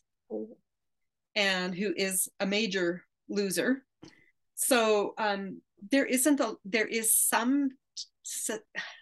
And 1.35 1.73
who 1.73 1.93
is 1.95 2.29
a 2.39 2.45
major 2.45 3.03
loser. 3.29 3.83
So 4.55 5.13
um, 5.17 5.61
there 5.91 6.05
isn't 6.05 6.39
a 6.39 6.55
there 6.65 6.87
is 6.87 7.15
some 7.15 7.71
su- 8.23 8.59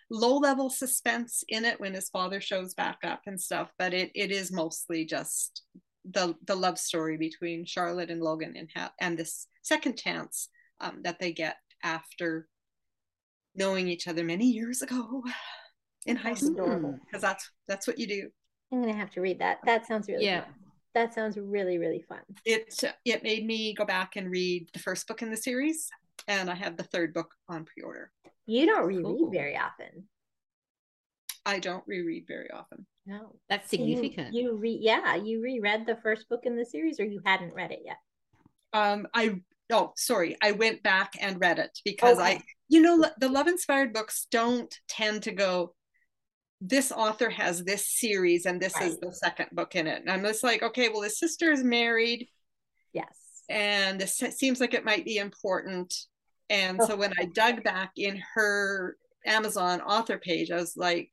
low 0.10 0.38
level 0.38 0.70
suspense 0.70 1.44
in 1.48 1.66
it 1.66 1.80
when 1.80 1.94
his 1.94 2.10
father 2.10 2.42
shows 2.42 2.74
back 2.74 3.00
up 3.04 3.22
and 3.26 3.40
stuff, 3.40 3.72
but 3.78 3.94
it 3.94 4.12
it 4.16 4.32
is 4.32 4.52
mostly 4.52 5.06
just 5.06 5.64
the 6.10 6.36
the 6.46 6.56
love 6.56 6.80
story 6.80 7.18
between 7.18 7.66
Charlotte 7.66 8.10
and 8.10 8.22
Logan 8.22 8.56
and 8.56 8.70
ha- 8.76 8.94
and 9.00 9.18
this 9.18 9.48
second 9.62 9.98
chance 9.98 10.50
um, 10.80 11.02
that 11.04 11.20
they 11.20 11.32
get 11.32 11.58
after 11.84 12.48
knowing 13.56 13.88
each 13.88 14.08
other 14.08 14.24
many 14.24 14.46
years 14.46 14.82
ago 14.82 15.24
in 16.06 16.16
high 16.16 16.34
school 16.34 17.00
because 17.06 17.22
that's 17.22 17.50
that's 17.68 17.88
what 17.88 18.00
you 18.00 18.08
do. 18.08 18.30
I'm 18.72 18.82
gonna 18.82 18.94
have 18.94 19.12
to 19.12 19.22
read 19.22 19.40
that. 19.40 19.60
That 19.66 19.86
sounds 19.86 20.08
really 20.08 20.26
yeah. 20.26 20.42
Cool 20.42 20.61
that 20.94 21.14
sounds 21.14 21.38
really 21.38 21.78
really 21.78 22.04
fun. 22.08 22.22
It 22.46 22.84
it 23.06 23.24
made 23.24 23.46
me 23.46 23.74
go 23.74 23.86
back 23.86 24.16
and 24.16 24.30
read 24.30 24.70
the 24.74 24.80
first 24.80 25.08
book 25.08 25.22
in 25.22 25.30
the 25.30 25.38
series 25.38 25.90
and 26.28 26.50
i 26.50 26.56
have 26.56 26.78
the 26.78 26.84
third 26.84 27.14
book 27.14 27.34
on 27.50 27.66
pre-order. 27.66 28.12
You 28.46 28.66
don't 28.66 28.86
reread 28.86 29.06
cool. 29.06 29.32
very 29.32 29.58
often. 29.58 30.08
I 31.46 31.60
don't 31.60 31.84
reread 31.88 32.26
very 32.28 32.52
often. 32.52 32.86
No. 33.06 33.36
That's 33.50 33.70
significant 33.70 34.34
you, 34.34 34.44
you 34.44 34.56
read 34.56 34.80
yeah 34.82 35.16
you 35.16 35.42
reread 35.42 35.86
the 35.86 35.98
first 35.98 36.30
book 36.30 36.42
in 36.46 36.56
the 36.56 36.66
series 36.66 37.00
or 37.00 37.06
you 37.06 37.22
hadn't 37.26 37.54
read 37.54 37.72
it 37.72 37.82
yet? 37.84 37.98
Um 38.74 39.08
i 39.14 39.42
oh 39.72 39.94
sorry 39.96 40.38
i 40.42 40.52
went 40.52 40.84
back 40.84 41.14
and 41.20 41.40
read 41.40 41.58
it 41.58 41.78
because 41.84 42.20
okay. 42.20 42.36
i 42.36 42.42
you 42.70 42.82
know 42.82 43.06
the 43.20 43.30
love 43.30 43.48
inspired 43.48 43.94
books 43.94 44.28
don't 44.30 44.74
tend 44.88 45.24
to 45.24 45.32
go 45.32 45.74
this 46.62 46.92
author 46.92 47.30
has 47.30 47.64
this 47.64 47.88
series 47.88 48.46
and 48.46 48.62
this 48.62 48.76
right. 48.76 48.90
is 48.90 49.00
the 49.00 49.12
second 49.12 49.48
book 49.52 49.76
in 49.76 49.88
it. 49.88 50.02
And 50.02 50.10
I'm 50.10 50.24
just 50.24 50.44
like, 50.44 50.62
okay, 50.62 50.90
well, 50.90 51.02
his 51.02 51.18
sister 51.18 51.52
is 51.52 51.64
married. 51.64 52.28
Yes. 52.94 53.18
And 53.50 54.00
this 54.00 54.22
seems 54.38 54.62
like 54.62 54.76
it 54.76 54.86
might 54.86 55.04
be 55.04 55.18
important. 55.18 55.94
And 56.52 56.80
oh. 56.80 56.86
so 56.86 56.96
when 56.96 57.14
I 57.20 57.26
dug 57.26 57.64
back 57.64 57.94
in 57.98 58.22
her 58.36 58.96
Amazon 59.26 59.82
author 59.82 60.20
page, 60.20 60.52
I 60.52 60.56
was 60.56 60.78
like, 60.78 61.10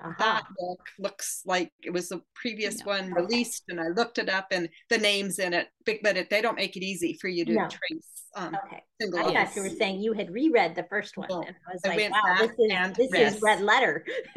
uh-huh. 0.00 0.14
that 0.18 0.44
book 0.58 0.80
looks 0.98 1.42
like 1.44 1.72
it 1.82 1.92
was 1.92 2.08
the 2.08 2.20
previous 2.34 2.80
no. 2.80 2.86
one 2.86 3.12
released 3.12 3.64
and 3.68 3.80
i 3.80 3.88
looked 3.88 4.18
it 4.18 4.28
up 4.28 4.48
and 4.50 4.68
the 4.88 4.98
names 4.98 5.38
in 5.38 5.52
it 5.52 5.68
but 5.86 6.16
it, 6.16 6.30
they 6.30 6.40
don't 6.40 6.56
make 6.56 6.76
it 6.76 6.82
easy 6.82 7.16
for 7.20 7.28
you 7.28 7.44
to 7.44 7.52
no. 7.52 7.68
trace 7.68 8.24
um, 8.34 8.56
okay. 8.64 8.82
i 9.18 9.32
thought 9.32 9.56
you 9.56 9.62
were 9.62 9.68
saying 9.68 10.00
you 10.00 10.12
had 10.12 10.30
reread 10.30 10.74
the 10.74 10.84
first 10.84 11.16
one 11.16 11.30
and 11.30 11.54
i 11.68 11.72
was 11.72 11.82
I 11.84 11.88
like 11.88 12.10
wow 12.10 12.36
this 12.38 12.50
is 12.58 13.12
this 13.12 13.34
is 13.34 13.42
red 13.42 13.60
letter. 13.60 14.04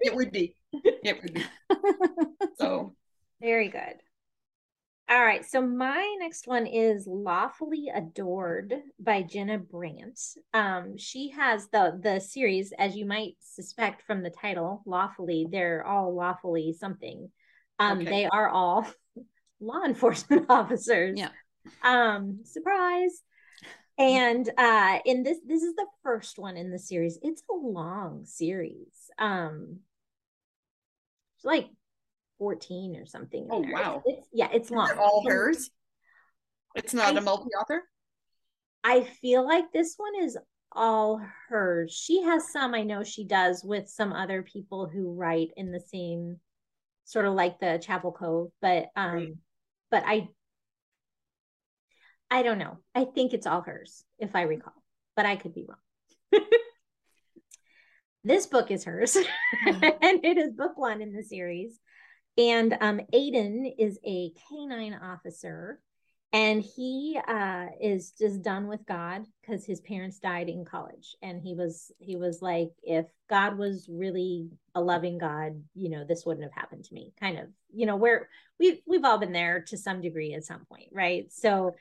It 0.00 0.14
would 0.14 0.30
be. 0.32 0.54
It 0.72 1.20
would 1.22 1.34
be. 1.34 1.44
So 2.58 2.94
very 3.40 3.68
good 3.68 3.94
all 5.10 5.24
right, 5.24 5.44
so 5.44 5.62
my 5.62 6.16
next 6.20 6.46
one 6.46 6.66
is 6.66 7.06
Lawfully 7.06 7.90
Adored 7.94 8.74
by 9.00 9.22
Jenna 9.22 9.58
Brandt. 9.58 10.20
Um, 10.52 10.98
she 10.98 11.30
has 11.30 11.68
the 11.68 11.98
the 12.02 12.20
series, 12.20 12.72
as 12.78 12.94
you 12.94 13.06
might 13.06 13.36
suspect 13.40 14.02
from 14.02 14.22
the 14.22 14.30
title, 14.30 14.82
Lawfully. 14.84 15.46
They're 15.50 15.86
all 15.86 16.14
lawfully 16.14 16.74
something. 16.78 17.30
Um, 17.78 18.00
okay. 18.00 18.10
they 18.10 18.26
are 18.26 18.48
all 18.50 18.86
law 19.60 19.82
enforcement 19.84 20.46
officers. 20.50 21.18
Yeah. 21.18 21.30
Um, 21.82 22.40
surprise. 22.44 23.22
And 23.98 24.48
uh, 24.56 24.98
in 25.06 25.22
this, 25.22 25.38
this 25.44 25.62
is 25.62 25.74
the 25.74 25.86
first 26.02 26.38
one 26.38 26.56
in 26.56 26.70
the 26.70 26.78
series. 26.78 27.18
It's 27.22 27.42
a 27.50 27.54
long 27.54 28.26
series. 28.26 29.10
Um, 29.18 29.78
it's 31.36 31.44
like 31.44 31.68
14 32.38 32.96
or 32.96 33.06
something. 33.06 33.48
Oh, 33.50 33.64
wow. 33.68 34.02
It's, 34.06 34.18
it's, 34.18 34.28
yeah, 34.32 34.48
it's 34.52 34.70
long. 34.70 34.90
all 34.98 35.24
hers? 35.26 35.70
It's 36.74 36.94
not 36.94 37.14
I, 37.14 37.18
a 37.18 37.20
multi 37.20 37.50
author? 37.60 37.82
I 38.84 39.02
feel 39.02 39.46
like 39.46 39.72
this 39.72 39.94
one 39.96 40.24
is 40.24 40.38
all 40.72 41.20
hers. 41.48 41.92
She 41.92 42.22
has 42.22 42.52
some 42.52 42.74
I 42.74 42.82
know 42.82 43.02
she 43.02 43.24
does 43.24 43.64
with 43.64 43.88
some 43.88 44.12
other 44.12 44.42
people 44.42 44.88
who 44.88 45.14
write 45.14 45.50
in 45.56 45.72
the 45.72 45.80
same 45.80 46.38
sort 47.04 47.26
of 47.26 47.34
like 47.34 47.58
the 47.58 47.80
Chapel 47.82 48.12
Cove, 48.12 48.50
but 48.60 48.86
um 48.96 49.14
right. 49.14 49.28
but 49.90 50.02
I 50.06 50.28
I 52.30 52.42
don't 52.42 52.58
know. 52.58 52.78
I 52.94 53.04
think 53.04 53.32
it's 53.32 53.46
all 53.46 53.62
hers 53.62 54.04
if 54.18 54.36
I 54.36 54.42
recall, 54.42 54.74
but 55.16 55.26
I 55.26 55.36
could 55.36 55.54
be 55.54 55.66
wrong. 55.66 56.44
this 58.24 58.46
book 58.46 58.70
is 58.70 58.84
hers 58.84 59.16
mm-hmm. 59.16 59.84
and 60.02 60.24
it 60.24 60.36
is 60.36 60.52
book 60.52 60.76
one 60.76 61.00
in 61.00 61.12
the 61.12 61.22
series. 61.22 61.78
And 62.38 62.78
um 62.80 63.00
Aiden 63.12 63.74
is 63.78 63.98
a 64.04 64.32
canine 64.48 64.94
officer 64.94 65.80
and 66.32 66.62
he 66.62 67.18
uh, 67.26 67.66
is 67.80 68.12
just 68.12 68.42
done 68.42 68.66
with 68.66 68.84
god 68.86 69.24
because 69.40 69.64
his 69.64 69.80
parents 69.80 70.18
died 70.18 70.48
in 70.48 70.64
college. 70.64 71.16
And 71.22 71.40
he 71.40 71.54
was 71.54 71.90
he 71.98 72.16
was 72.16 72.40
like 72.40 72.70
if 72.82 73.06
god 73.28 73.58
was 73.58 73.88
really 73.90 74.50
a 74.74 74.80
loving 74.80 75.18
god 75.18 75.62
you 75.74 75.90
know 75.90 76.04
this 76.04 76.24
wouldn't 76.24 76.44
have 76.44 76.52
happened 76.52 76.84
to 76.84 76.94
me 76.94 77.12
kind 77.18 77.38
of 77.38 77.46
you 77.72 77.84
know 77.84 77.96
where 77.96 78.28
we've 78.58 78.80
we've 78.86 79.04
all 79.04 79.18
been 79.18 79.32
there 79.32 79.60
to 79.68 79.76
some 79.76 80.00
degree 80.00 80.34
at 80.34 80.44
some 80.44 80.64
point 80.66 80.88
right? 80.92 81.32
So 81.32 81.74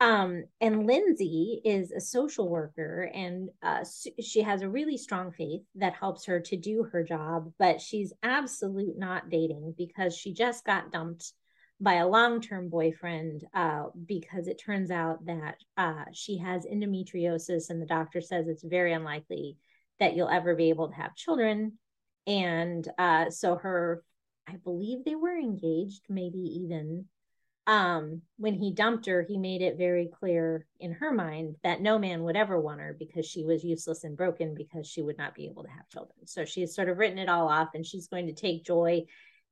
um 0.00 0.44
and 0.60 0.86
lindsay 0.86 1.60
is 1.64 1.90
a 1.92 2.00
social 2.00 2.48
worker 2.48 3.10
and 3.14 3.48
uh, 3.62 3.84
she 4.20 4.42
has 4.42 4.62
a 4.62 4.68
really 4.68 4.96
strong 4.96 5.32
faith 5.32 5.62
that 5.74 5.94
helps 5.94 6.26
her 6.26 6.40
to 6.40 6.56
do 6.56 6.82
her 6.92 7.02
job 7.02 7.50
but 7.58 7.80
she's 7.80 8.12
absolute 8.22 8.98
not 8.98 9.30
dating 9.30 9.74
because 9.78 10.16
she 10.16 10.32
just 10.32 10.64
got 10.64 10.92
dumped 10.92 11.32
by 11.80 11.94
a 11.94 12.08
long-term 12.08 12.70
boyfriend 12.70 13.44
uh, 13.52 13.84
because 14.06 14.48
it 14.48 14.60
turns 14.64 14.90
out 14.90 15.24
that 15.26 15.56
uh, 15.76 16.04
she 16.12 16.38
has 16.38 16.64
endometriosis 16.64 17.68
and 17.68 17.82
the 17.82 17.86
doctor 17.86 18.22
says 18.22 18.48
it's 18.48 18.64
very 18.64 18.94
unlikely 18.94 19.58
that 20.00 20.16
you'll 20.16 20.30
ever 20.30 20.54
be 20.54 20.70
able 20.70 20.88
to 20.88 20.94
have 20.94 21.14
children. 21.14 21.74
And 22.26 22.86
uh, 22.98 23.28
so 23.28 23.56
her 23.56 24.02
i 24.48 24.56
believe 24.64 25.04
they 25.04 25.14
were 25.14 25.36
engaged 25.36 26.02
maybe 26.08 26.38
even 26.38 27.06
um, 27.66 28.22
when 28.38 28.54
he 28.54 28.72
dumped 28.72 29.06
her 29.06 29.22
he 29.22 29.36
made 29.36 29.62
it 29.62 29.76
very 29.76 30.08
clear 30.18 30.66
in 30.80 30.92
her 30.92 31.12
mind 31.12 31.56
that 31.64 31.80
no 31.80 31.98
man 31.98 32.22
would 32.22 32.36
ever 32.36 32.60
want 32.60 32.80
her 32.80 32.94
because 32.98 33.26
she 33.26 33.44
was 33.44 33.64
useless 33.64 34.04
and 34.04 34.16
broken 34.16 34.54
because 34.54 34.86
she 34.86 35.02
would 35.02 35.18
not 35.18 35.34
be 35.34 35.46
able 35.46 35.62
to 35.62 35.70
have 35.70 35.88
children 35.88 36.26
so 36.26 36.44
she's 36.44 36.74
sort 36.74 36.88
of 36.88 36.98
written 36.98 37.18
it 37.18 37.28
all 37.28 37.48
off 37.48 37.70
and 37.74 37.84
she's 37.84 38.08
going 38.08 38.26
to 38.26 38.32
take 38.32 38.64
joy 38.64 39.04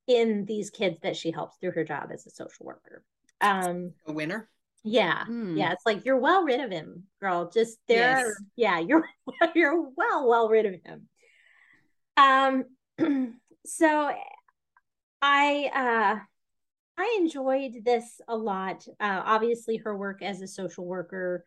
in 0.06 0.44
these 0.44 0.70
kids 0.70 0.98
that 1.02 1.16
she 1.16 1.30
helps 1.30 1.56
through 1.56 1.72
her 1.72 1.84
job 1.84 2.10
as 2.12 2.26
a 2.26 2.30
social 2.30 2.66
worker. 2.66 3.02
Um, 3.40 3.92
a 4.06 4.12
winner. 4.12 4.48
Yeah, 4.82 5.24
mm. 5.28 5.56
yeah. 5.56 5.72
It's 5.72 5.86
like 5.86 6.04
you're 6.04 6.18
well 6.18 6.44
rid 6.44 6.60
of 6.60 6.70
him, 6.70 7.04
girl. 7.20 7.50
Just 7.50 7.78
there. 7.88 8.18
Yes. 8.18 8.34
Yeah, 8.56 8.78
you're 8.80 9.08
you're 9.54 9.88
well 9.96 10.28
well 10.28 10.48
rid 10.48 10.66
of 10.66 10.74
him. 10.84 11.08
Um, 12.16 12.64
so 13.66 14.12
I 15.22 15.70
uh 15.74 16.24
I 16.96 17.16
enjoyed 17.20 17.84
this 17.84 18.20
a 18.28 18.36
lot. 18.36 18.86
Uh, 19.00 19.22
obviously, 19.24 19.78
her 19.78 19.96
work 19.96 20.22
as 20.22 20.40
a 20.40 20.46
social 20.46 20.86
worker, 20.86 21.44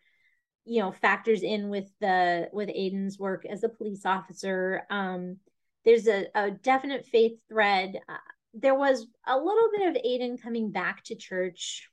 you 0.66 0.82
know, 0.82 0.92
factors 0.92 1.44
in 1.44 1.70
with 1.70 1.90
the 2.02 2.50
with 2.52 2.70
Aiden's 2.70 3.18
work 3.18 3.46
as 3.46 3.64
a 3.64 3.70
police 3.70 4.06
officer. 4.06 4.84
Um, 4.90 5.38
there's 5.86 6.08
a, 6.08 6.28
a 6.36 6.52
definite 6.52 7.06
faith 7.06 7.40
thread. 7.48 7.98
Uh, 8.10 8.18
there 8.54 8.76
was 8.76 9.08
a 9.26 9.38
little 9.38 9.70
bit 9.78 9.88
of 9.88 10.04
Aiden 10.04 10.42
coming 10.42 10.72
back 10.72 11.04
to 11.06 11.16
church 11.16 11.90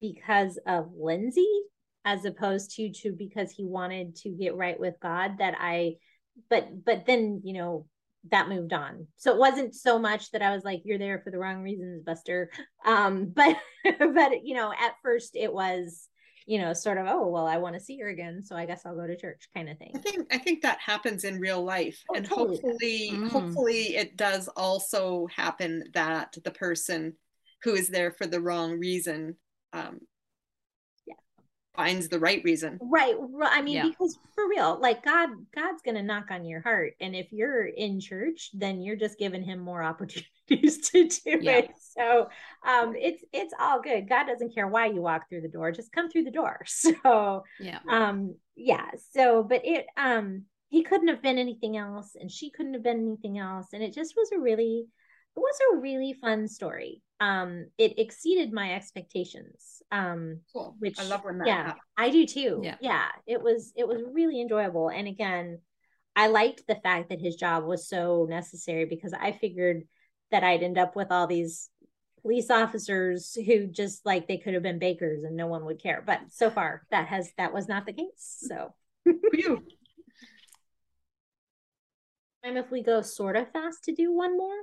because 0.00 0.58
of 0.66 0.92
Lindsay, 0.96 1.48
as 2.04 2.24
opposed 2.24 2.76
to 2.76 2.92
to 2.92 3.12
because 3.12 3.50
he 3.50 3.64
wanted 3.64 4.14
to 4.16 4.28
get 4.30 4.54
right 4.54 4.78
with 4.78 4.94
God. 5.02 5.38
That 5.38 5.54
I, 5.58 5.96
but 6.48 6.84
but 6.84 7.06
then 7.06 7.40
you 7.42 7.54
know 7.54 7.86
that 8.30 8.48
moved 8.48 8.72
on. 8.72 9.06
So 9.16 9.32
it 9.32 9.38
wasn't 9.38 9.74
so 9.74 9.98
much 9.98 10.30
that 10.30 10.42
I 10.42 10.54
was 10.54 10.64
like, 10.64 10.82
"You're 10.84 10.98
there 10.98 11.20
for 11.20 11.30
the 11.30 11.38
wrong 11.38 11.62
reasons, 11.62 12.02
Buster." 12.02 12.50
Um, 12.84 13.26
but 13.34 13.56
but 13.84 14.44
you 14.44 14.54
know, 14.54 14.72
at 14.72 14.94
first 15.02 15.36
it 15.36 15.52
was 15.52 16.08
you 16.46 16.58
know, 16.58 16.74
sort 16.74 16.98
of, 16.98 17.06
oh, 17.08 17.26
well, 17.28 17.46
I 17.46 17.56
want 17.56 17.74
to 17.74 17.80
see 17.80 17.98
her 18.00 18.08
again, 18.08 18.42
so 18.44 18.54
I 18.54 18.66
guess 18.66 18.84
I'll 18.84 18.94
go 18.94 19.06
to 19.06 19.16
church 19.16 19.48
kind 19.54 19.68
of 19.68 19.78
thing. 19.78 19.92
I 19.94 19.98
think 19.98 20.26
I 20.32 20.38
think 20.38 20.62
that 20.62 20.78
happens 20.78 21.24
in 21.24 21.40
real 21.40 21.64
life. 21.64 22.02
Oh, 22.10 22.14
and 22.14 22.26
totally. 22.26 22.60
hopefully 22.60 23.10
mm. 23.12 23.28
hopefully 23.30 23.96
it 23.96 24.16
does 24.16 24.48
also 24.48 25.26
happen 25.34 25.84
that 25.94 26.36
the 26.44 26.50
person 26.50 27.14
who 27.62 27.74
is 27.74 27.88
there 27.88 28.12
for 28.12 28.26
the 28.26 28.40
wrong 28.40 28.78
reason 28.78 29.36
um, 29.72 30.00
finds 31.76 32.08
the 32.08 32.18
right 32.18 32.42
reason. 32.44 32.78
Right 32.80 33.14
i 33.44 33.62
mean 33.62 33.74
yeah. 33.74 33.88
because 33.88 34.18
for 34.34 34.48
real 34.48 34.78
like 34.80 35.04
god 35.04 35.30
god's 35.54 35.82
gonna 35.82 36.02
knock 36.02 36.30
on 36.30 36.44
your 36.44 36.60
heart 36.60 36.94
and 37.00 37.14
if 37.14 37.32
you're 37.32 37.66
in 37.66 38.00
church 38.00 38.50
then 38.54 38.80
you're 38.80 38.96
just 38.96 39.18
giving 39.18 39.42
him 39.42 39.58
more 39.58 39.82
opportunities 39.90 40.90
to 40.90 41.08
do 41.08 41.38
yeah. 41.40 41.58
it. 41.58 41.70
So 41.78 42.28
um 42.66 42.94
it's 42.96 43.24
it's 43.32 43.54
all 43.58 43.80
good. 43.80 44.08
God 44.08 44.26
doesn't 44.26 44.54
care 44.54 44.68
why 44.68 44.86
you 44.86 45.00
walk 45.00 45.28
through 45.28 45.42
the 45.42 45.48
door 45.48 45.72
just 45.72 45.92
come 45.92 46.10
through 46.10 46.24
the 46.24 46.30
door. 46.30 46.64
So 46.74 47.44
yeah. 47.60 47.78
um 47.88 48.36
yeah 48.56 48.90
so 49.12 49.42
but 49.42 49.62
it 49.64 49.86
um 49.96 50.44
he 50.68 50.82
couldn't 50.82 51.08
have 51.08 51.22
been 51.22 51.38
anything 51.38 51.76
else 51.76 52.16
and 52.20 52.30
she 52.30 52.50
couldn't 52.50 52.74
have 52.74 52.82
been 52.82 53.06
anything 53.06 53.38
else 53.38 53.68
and 53.72 53.82
it 53.82 53.94
just 53.94 54.14
was 54.16 54.30
a 54.32 54.38
really 54.38 54.86
it 55.36 55.40
was 55.40 55.58
a 55.72 55.76
really 55.78 56.12
fun 56.20 56.48
story 56.48 57.02
um 57.24 57.66
it 57.78 57.98
exceeded 57.98 58.52
my 58.52 58.74
expectations 58.74 59.82
um 59.90 60.40
cool. 60.52 60.76
which 60.78 60.98
i 60.98 61.04
love 61.04 61.24
when 61.24 61.38
that 61.38 61.46
yeah 61.46 61.64
happens. 61.64 61.82
i 61.96 62.10
do 62.10 62.26
too 62.26 62.60
yeah. 62.62 62.76
yeah 62.80 63.06
it 63.26 63.42
was 63.42 63.72
it 63.76 63.88
was 63.88 64.02
really 64.12 64.40
enjoyable 64.40 64.90
and 64.90 65.08
again 65.08 65.58
i 66.14 66.26
liked 66.26 66.62
the 66.68 66.74
fact 66.74 67.08
that 67.08 67.20
his 67.20 67.36
job 67.36 67.64
was 67.64 67.88
so 67.88 68.26
necessary 68.28 68.84
because 68.84 69.14
i 69.14 69.32
figured 69.32 69.84
that 70.30 70.44
i'd 70.44 70.62
end 70.62 70.76
up 70.76 70.96
with 70.96 71.10
all 71.10 71.26
these 71.26 71.70
police 72.20 72.50
officers 72.50 73.36
who 73.46 73.66
just 73.66 74.04
like 74.04 74.28
they 74.28 74.38
could 74.38 74.54
have 74.54 74.62
been 74.62 74.78
bakers 74.78 75.24
and 75.24 75.36
no 75.36 75.46
one 75.46 75.64
would 75.64 75.82
care 75.82 76.02
but 76.06 76.20
so 76.30 76.50
far 76.50 76.82
that 76.90 77.06
has 77.06 77.30
that 77.38 77.54
was 77.54 77.68
not 77.68 77.86
the 77.86 77.92
case 77.92 78.44
so 78.46 78.74
you 79.32 79.62
time 82.44 82.58
if 82.58 82.70
we 82.70 82.82
go 82.82 83.00
sort 83.00 83.36
of 83.36 83.50
fast 83.52 83.84
to 83.84 83.94
do 83.94 84.12
one 84.12 84.36
more 84.36 84.56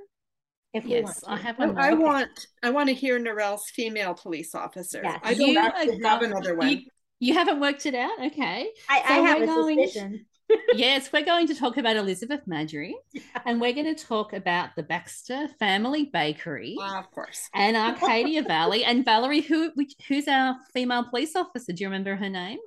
if 0.74 0.86
yes, 0.86 1.24
I 1.28 1.38
have. 1.38 1.60
One 1.60 1.78
I 1.78 1.94
want. 1.94 2.30
I 2.64 2.70
want 2.70 2.90
to 2.90 2.96
hear 2.96 3.20
Narelle's 3.20 3.70
female 3.74 4.14
police 4.14 4.56
officer. 4.56 5.02
Yes. 5.04 5.20
I 5.24 5.34
don't 5.34 5.50
you 5.50 5.60
actually 5.60 6.02
have 6.02 6.22
another 6.22 6.56
one. 6.56 6.70
You, 6.70 6.80
you, 7.20 7.34
haven't 7.34 7.60
worked 7.60 7.86
it 7.86 7.96
out, 7.96 8.18
okay? 8.28 8.70
I, 8.90 9.00
so 9.00 9.06
I 9.08 9.14
have 9.28 9.42
a 9.42 9.46
going, 9.46 9.86
suspicion. 9.86 10.26
yes, 10.74 11.12
we're 11.12 11.26
going 11.26 11.48
to 11.48 11.56
talk 11.56 11.78
about 11.78 11.98
Elizabeth 11.98 12.42
Maddrey, 12.48 12.94
yeah. 13.12 13.22
and 13.46 13.60
we're 13.60 13.74
going 13.74 13.94
to 13.94 14.02
talk 14.04 14.32
about 14.34 14.70
the 14.76 14.84
Baxter 14.84 15.50
Family 15.60 16.06
Bakery, 16.06 16.78
uh, 16.82 17.00
of 17.00 17.12
course, 17.12 17.50
and 17.54 17.76
Arcadia 17.78 18.44
Valley. 18.44 18.86
And 18.86 19.04
Valerie, 19.04 19.42
who 19.42 19.72
which, 19.76 19.94
who's 20.08 20.28
our 20.28 20.56
female 20.74 21.04
police 21.04 21.36
officer? 21.36 21.74
Do 21.74 21.84
you 21.84 21.88
remember 21.88 22.16
her 22.16 22.30
name? 22.30 22.60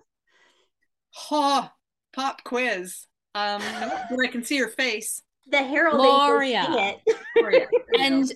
Ha! 1.14 1.70
Oh, 1.70 1.74
pop 2.12 2.44
quiz. 2.44 3.06
Um, 3.34 3.62
I 3.62 4.28
can 4.30 4.44
see 4.44 4.58
her 4.58 4.68
face 4.68 5.22
the 5.46 5.58
Herald 5.58 5.98
Gloria. 5.98 6.96
Gloria. 7.36 7.66
and 7.98 8.32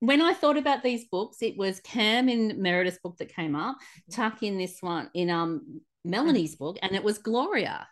when 0.00 0.22
I 0.22 0.32
thought 0.32 0.56
about 0.56 0.82
these 0.82 1.06
books, 1.10 1.38
it 1.42 1.56
was 1.56 1.80
Cam 1.80 2.28
in 2.28 2.60
Meredith's 2.60 2.98
book 2.98 3.16
that 3.18 3.34
came 3.34 3.56
up, 3.56 3.76
Tuck 4.10 4.42
in 4.42 4.58
this 4.58 4.78
one 4.80 5.10
in 5.14 5.30
um 5.30 5.80
Melanie's 6.04 6.56
book, 6.56 6.78
and 6.80 6.94
it 6.94 7.02
was 7.02 7.18
Gloria. 7.18 7.86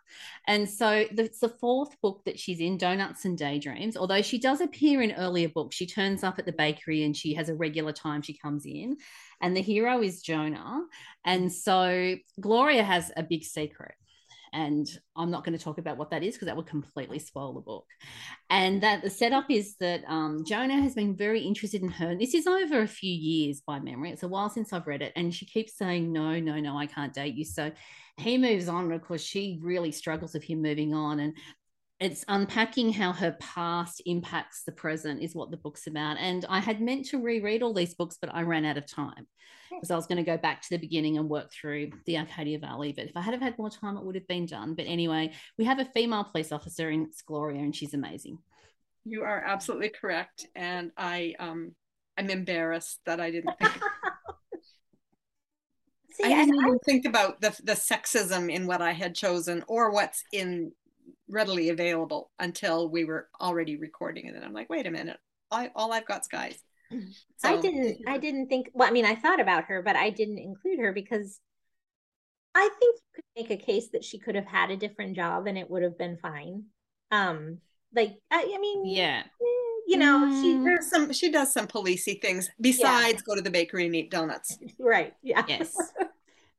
And 0.46 0.68
so 0.68 1.06
it's 1.10 1.40
the 1.40 1.48
fourth 1.48 2.00
book 2.00 2.22
that 2.24 2.38
she's 2.38 2.60
in, 2.60 2.78
Donuts 2.78 3.24
and 3.24 3.36
Daydreams. 3.36 3.96
Although 3.96 4.22
she 4.22 4.38
does 4.38 4.60
appear 4.60 5.02
in 5.02 5.12
earlier 5.12 5.48
books, 5.48 5.76
she 5.76 5.86
turns 5.86 6.24
up 6.24 6.38
at 6.38 6.46
the 6.46 6.52
bakery 6.52 7.02
and 7.02 7.16
she 7.16 7.34
has 7.34 7.48
a 7.48 7.54
regular 7.54 7.92
time 7.92 8.22
she 8.22 8.38
comes 8.38 8.64
in. 8.64 8.96
And 9.42 9.56
the 9.56 9.60
hero 9.60 10.02
is 10.02 10.22
Jonah. 10.22 10.84
And 11.24 11.52
so 11.52 12.14
Gloria 12.40 12.84
has 12.84 13.12
a 13.16 13.22
big 13.22 13.44
secret 13.44 13.94
and 14.56 14.88
I'm 15.16 15.30
not 15.30 15.44
going 15.44 15.56
to 15.56 15.62
talk 15.62 15.76
about 15.76 15.98
what 15.98 16.10
that 16.10 16.22
is 16.22 16.34
because 16.34 16.46
that 16.46 16.56
would 16.56 16.66
completely 16.66 17.18
spoil 17.18 17.52
the 17.52 17.60
book. 17.60 17.84
And 18.48 18.82
that 18.82 19.02
the 19.02 19.10
setup 19.10 19.50
is 19.50 19.76
that 19.80 20.02
um, 20.08 20.44
Jonah 20.46 20.80
has 20.80 20.94
been 20.94 21.14
very 21.14 21.42
interested 21.42 21.82
in 21.82 21.90
her. 21.90 22.16
This 22.16 22.32
is 22.32 22.46
over 22.46 22.80
a 22.80 22.88
few 22.88 23.12
years 23.12 23.60
by 23.66 23.78
memory. 23.80 24.10
It's 24.10 24.22
a 24.22 24.28
while 24.28 24.48
since 24.48 24.72
I've 24.72 24.86
read 24.86 25.02
it, 25.02 25.12
and 25.14 25.32
she 25.32 25.44
keeps 25.44 25.76
saying, 25.76 26.10
"No, 26.10 26.40
no, 26.40 26.58
no, 26.58 26.76
I 26.76 26.86
can't 26.86 27.12
date 27.12 27.34
you." 27.34 27.44
So 27.44 27.70
he 28.16 28.38
moves 28.38 28.66
on 28.66 28.90
Of 28.90 29.02
course, 29.02 29.22
she 29.22 29.58
really 29.62 29.92
struggles 29.92 30.32
with 30.32 30.44
him 30.44 30.62
moving 30.62 30.94
on, 30.94 31.20
and 31.20 31.34
it's 31.98 32.24
unpacking 32.28 32.92
how 32.92 33.12
her 33.12 33.36
past 33.40 34.02
impacts 34.04 34.64
the 34.64 34.72
present 34.72 35.22
is 35.22 35.34
what 35.34 35.50
the 35.50 35.56
book's 35.56 35.86
about. 35.86 36.18
And 36.18 36.44
i 36.48 36.60
had 36.60 36.80
meant 36.80 37.06
to 37.06 37.22
reread 37.22 37.62
all 37.62 37.72
these 37.72 37.94
books 37.94 38.18
but 38.20 38.34
i 38.34 38.42
ran 38.42 38.64
out 38.64 38.76
of 38.76 38.86
time 38.86 39.26
because 39.70 39.90
i 39.90 39.96
was 39.96 40.06
going 40.06 40.22
to 40.22 40.30
go 40.30 40.36
back 40.36 40.62
to 40.62 40.68
the 40.70 40.78
beginning 40.78 41.16
and 41.18 41.28
work 41.28 41.50
through 41.52 41.90
the 42.04 42.18
arcadia 42.18 42.58
valley. 42.58 42.92
But 42.92 43.06
if 43.06 43.16
i 43.16 43.20
had 43.20 43.34
have 43.34 43.42
had 43.42 43.58
more 43.58 43.70
time 43.70 43.96
it 43.96 44.04
would 44.04 44.14
have 44.14 44.28
been 44.28 44.46
done. 44.46 44.74
But 44.74 44.86
anyway 44.86 45.32
we 45.58 45.64
have 45.64 45.78
a 45.78 45.86
female 45.86 46.24
police 46.24 46.52
officer 46.52 46.90
in 46.90 47.10
gloria 47.26 47.60
and 47.60 47.74
she's 47.74 47.94
amazing. 47.94 48.38
You 49.04 49.22
are 49.22 49.42
absolutely 49.44 49.90
correct. 49.90 50.46
And 50.54 50.92
i 50.96 51.34
um 51.38 51.74
i'm 52.18 52.30
embarrassed 52.30 53.00
that 53.06 53.20
i 53.20 53.30
didn't 53.30 53.58
think 53.58 53.72
See, 56.12 56.24
I 56.24 56.46
didn't 56.46 56.64
I, 56.64 56.68
even 56.68 56.78
think 56.78 57.04
about 57.04 57.42
the 57.42 57.54
the 57.62 57.72
sexism 57.72 58.50
in 58.50 58.66
what 58.66 58.80
I 58.80 58.92
had 58.92 59.14
chosen 59.14 59.62
or 59.68 59.90
what's 59.90 60.24
in 60.32 60.72
readily 61.28 61.70
available 61.70 62.30
until 62.38 62.88
we 62.88 63.04
were 63.04 63.28
already 63.40 63.76
recording 63.76 64.26
And 64.26 64.36
then 64.36 64.44
I'm 64.44 64.52
like, 64.52 64.70
wait 64.70 64.86
a 64.86 64.90
minute, 64.90 65.18
I, 65.50 65.70
all 65.74 65.92
I've 65.92 66.06
got's 66.06 66.28
guys. 66.28 66.58
So, 67.38 67.50
I 67.50 67.60
didn't. 67.60 67.98
I 68.06 68.16
didn't 68.16 68.48
think. 68.48 68.70
Well, 68.72 68.88
I 68.88 68.92
mean, 68.92 69.04
I 69.04 69.14
thought 69.14 69.40
about 69.40 69.64
her, 69.64 69.82
but 69.82 69.94
I 69.94 70.08
didn't 70.08 70.38
include 70.38 70.78
her 70.78 70.90
because 70.90 71.38
I 72.54 72.70
think 72.80 72.96
you 72.96 73.02
could 73.14 73.24
make 73.36 73.50
a 73.50 73.62
case 73.62 73.88
that 73.92 74.02
she 74.02 74.18
could 74.18 74.36
have 74.36 74.46
had 74.46 74.70
a 74.70 74.76
different 74.76 75.14
job 75.14 75.46
and 75.46 75.58
it 75.58 75.68
would 75.68 75.82
have 75.82 75.98
been 75.98 76.16
fine. 76.16 76.64
Um, 77.10 77.58
like 77.94 78.16
I, 78.30 78.50
I 78.54 78.58
mean, 78.58 78.86
yeah, 78.86 79.22
eh, 79.24 79.82
you 79.86 79.98
know, 79.98 80.26
mm. 80.26 80.42
she 80.42 80.64
there's 80.64 80.88
some 80.88 81.12
she 81.12 81.30
does 81.30 81.52
some 81.52 81.66
policey 81.66 82.20
things 82.22 82.48
besides 82.58 83.18
yeah. 83.18 83.24
go 83.26 83.34
to 83.34 83.42
the 83.42 83.50
bakery 83.50 83.84
and 83.84 83.94
eat 83.94 84.10
donuts. 84.10 84.56
Right. 84.78 85.14
Yeah. 85.22 85.44
Yes. 85.46 85.76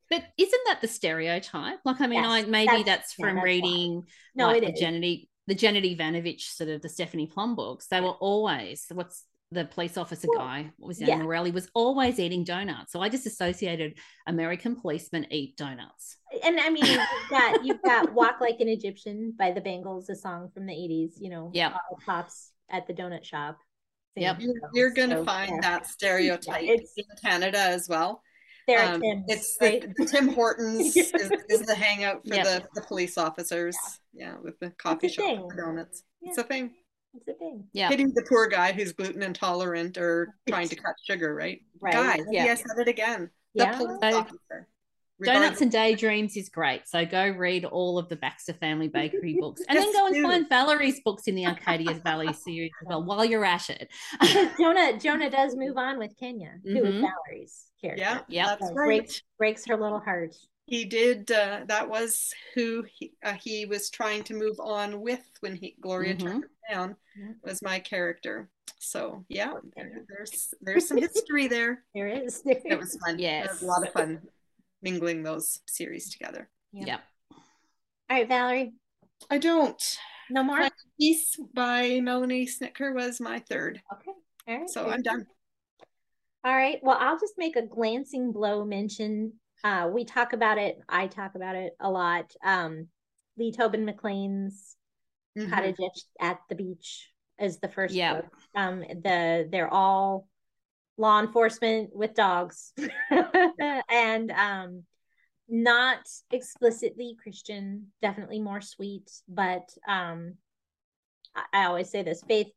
But 0.09 0.23
isn't 0.37 0.61
that 0.67 0.81
the 0.81 0.87
stereotype? 0.87 1.79
Like, 1.83 2.01
I 2.01 2.07
mean, 2.07 2.23
yes, 2.23 2.45
I 2.45 2.47
maybe 2.47 2.83
that's, 2.83 2.85
that's 2.85 3.13
from 3.13 3.27
yeah, 3.29 3.33
that's 3.35 3.43
reading 3.45 3.95
why. 3.95 4.03
no, 4.35 4.47
like 4.47 4.65
the 4.65 4.71
Janet, 4.71 5.19
the 5.47 5.55
Janet 5.55 5.85
Evanovich 5.85 6.51
sort 6.51 6.69
of 6.69 6.81
the 6.81 6.89
Stephanie 6.89 7.27
Plum 7.27 7.55
books. 7.55 7.87
They 7.87 8.01
were 8.01 8.11
always 8.11 8.85
what's 8.93 9.25
the 9.51 9.65
police 9.65 9.97
officer 9.97 10.27
well, 10.29 10.39
guy, 10.39 10.71
what 10.77 10.87
was 10.87 11.01
it, 11.01 11.07
yeah. 11.07 11.17
Morelli, 11.17 11.51
was 11.51 11.69
always 11.73 12.19
eating 12.19 12.43
donuts. 12.43 12.91
So 12.91 13.01
I 13.01 13.07
just 13.09 13.25
associated 13.25 13.97
American 14.25 14.75
policemen 14.75 15.25
eat 15.31 15.55
donuts. 15.55 16.17
And 16.43 16.59
I 16.59 16.69
mean, 16.69 16.85
you've 16.85 17.07
got 17.29 17.65
you've 17.65 17.81
got 17.81 18.13
"Walk 18.13 18.41
Like 18.41 18.59
an 18.59 18.67
Egyptian" 18.67 19.33
by 19.37 19.51
the 19.51 19.61
Bangles, 19.61 20.09
a 20.09 20.15
song 20.15 20.49
from 20.53 20.65
the 20.65 20.73
'80s. 20.73 21.13
You 21.19 21.29
know, 21.29 21.51
yeah, 21.53 21.77
pops 22.05 22.51
at 22.69 22.87
the 22.87 22.93
donut 22.93 23.23
shop. 23.23 23.57
Yep, 24.15 24.41
you're, 24.41 24.53
you're 24.73 24.91
going 24.91 25.11
to 25.11 25.17
so, 25.17 25.25
find 25.25 25.51
yeah. 25.51 25.61
that 25.61 25.87
stereotype 25.87 26.63
yeah, 26.63 26.73
in 26.73 27.05
Canada 27.21 27.59
as 27.59 27.87
well. 27.87 28.21
Um, 28.69 29.01
it's 29.27 29.57
right? 29.61 29.81
the, 29.81 30.03
the, 30.03 30.09
Tim 30.09 30.27
Hortons 30.33 30.95
is, 30.97 31.13
is, 31.13 31.61
the 31.65 31.75
hangout 31.75 32.27
for 32.27 32.35
yep. 32.35 32.45
the, 32.45 32.63
the 32.75 32.81
police 32.81 33.17
officers. 33.17 33.77
Yeah, 34.13 34.31
yeah 34.31 34.35
with 34.41 34.59
the 34.59 34.71
coffee 34.71 35.07
shop 35.07 35.49
donuts. 35.55 36.03
It's 36.21 36.37
a 36.37 36.43
thing. 36.43 36.73
It's 37.13 37.27
a 37.29 37.33
thing. 37.33 37.63
Yeah. 37.71 37.87
Hitting 37.89 38.11
the 38.13 38.25
poor 38.27 38.47
guy 38.47 38.73
who's 38.73 38.91
gluten 38.91 39.23
intolerant 39.23 39.97
or 39.97 40.35
trying 40.49 40.67
to 40.67 40.75
cut 40.75 40.95
sugar, 41.05 41.33
right? 41.33 41.61
Right. 41.79 41.93
Guys, 41.93 42.25
yeah. 42.29 42.45
has 42.45 42.59
said 42.59 42.79
it 42.79 42.89
again. 42.89 43.29
The 43.55 43.63
yeah. 43.63 43.77
police 43.77 44.15
officer. 44.15 44.67
Donuts 45.23 45.61
and 45.61 45.71
Daydreams 45.71 46.37
is 46.37 46.49
great. 46.49 46.87
So 46.87 47.05
go 47.05 47.29
read 47.29 47.65
all 47.65 47.97
of 47.97 48.07
the 48.09 48.15
Baxter 48.15 48.53
Family 48.53 48.87
Bakery 48.93 49.37
books 49.39 49.61
and 49.67 49.77
then 49.77 49.91
go 49.93 50.07
and 50.07 50.23
find 50.23 50.49
Valerie's 50.49 51.01
books 51.03 51.23
in 51.27 51.35
the 51.35 51.45
Arcadia 51.47 51.93
Valley 51.95 52.33
series 52.33 52.71
as 52.81 52.87
well 52.87 53.03
while 53.03 53.25
you're 53.25 53.45
at 53.45 53.69
it. 53.69 53.89
Jonah 54.59 54.97
Jonah 54.99 55.29
does 55.29 55.55
move 55.55 55.77
on 55.77 55.97
with 55.97 56.15
Kenya, 56.19 56.53
who 56.63 56.75
mm-hmm. 56.75 56.85
is 56.85 57.01
Valerie's 57.01 57.65
character. 57.81 58.03
Yeah, 58.03 58.19
yeah, 58.27 58.45
that's 58.45 58.67
so 58.67 58.73
right. 58.73 58.85
Breaks, 58.85 59.21
breaks 59.37 59.65
her 59.65 59.77
little 59.77 59.99
heart 59.99 60.35
he 60.67 60.83
did 60.83 61.31
uh, 61.31 61.61
that 61.67 61.89
was 61.89 62.33
who 62.53 62.85
he, 62.93 63.13
uh, 63.23 63.33
he 63.33 63.65
was 63.65 63.89
trying 63.89 64.21
to 64.23 64.33
move 64.33 64.59
on 64.59 65.01
with 65.01 65.23
when 65.39 65.55
he 65.55 65.75
gloria 65.81 66.13
mm-hmm. 66.13 66.27
turned 66.27 66.43
him 66.43 66.49
down 66.69 66.95
was 67.43 67.61
my 67.61 67.79
character 67.79 68.49
so 68.77 69.25
yeah 69.29 69.53
there's 70.07 70.53
there's 70.61 70.87
some 70.87 70.97
history 70.97 71.47
there 71.47 71.83
there 71.95 72.07
is 72.07 72.43
it 72.45 72.77
was 72.77 72.97
fun 72.97 73.17
yes 73.17 73.45
it 73.45 73.51
was 73.51 73.61
a 73.63 73.65
lot 73.65 73.87
of 73.87 73.93
fun 73.93 74.21
mingling 74.81 75.23
those 75.23 75.59
series 75.67 76.11
together. 76.11 76.49
Yeah. 76.71 76.85
Yep. 76.85 77.01
all 77.31 77.37
right 78.09 78.27
valerie. 78.27 78.73
I 79.29 79.37
don't. 79.37 79.97
No 80.29 80.43
more? 80.43 80.67
Piece 80.99 81.37
by 81.53 81.99
melanie 82.01 82.47
Snitker 82.47 82.93
was 82.93 83.19
my 83.19 83.39
third. 83.39 83.81
Okay. 83.93 84.11
All 84.47 84.57
right. 84.59 84.69
So 84.69 84.87
i'm 84.89 85.01
done. 85.01 85.25
All 86.43 86.55
right. 86.55 86.79
Well 86.81 86.97
i'll 86.99 87.19
just 87.19 87.35
make 87.37 87.55
a 87.55 87.65
glancing 87.65 88.31
blow 88.31 88.65
mention. 88.65 89.33
Uh, 89.63 89.89
we 89.91 90.05
talk 90.05 90.33
about 90.33 90.57
it. 90.57 90.77
I 90.87 91.07
talk 91.07 91.35
about 91.35 91.55
it 91.55 91.73
a 91.79 91.89
lot. 91.89 92.31
Um, 92.43 92.87
Lee 93.37 93.51
Tobin 93.51 93.85
McClain's 93.85 94.75
mm-hmm. 95.37 95.49
Cottage 95.49 95.75
at 96.19 96.39
the 96.49 96.55
Beach 96.55 97.09
is 97.39 97.59
the 97.59 97.69
first 97.69 97.93
yeah. 97.93 98.15
book. 98.15 98.25
Um, 98.55 98.79
the 98.79 99.47
they're 99.51 99.73
all 99.73 100.27
law 100.97 101.19
enforcement 101.19 101.95
with 101.95 102.13
dogs, 102.15 102.73
and 103.97 104.31
um, 104.31 104.83
not 105.49 106.07
explicitly 106.31 107.15
Christian. 107.21 107.87
Definitely 108.01 108.39
more 108.39 108.61
sweet, 108.61 109.09
but 109.27 109.69
um, 109.87 110.35
I, 111.35 111.43
I 111.53 111.65
always 111.65 111.89
say 111.89 112.03
this: 112.03 112.23
faith 112.27 112.47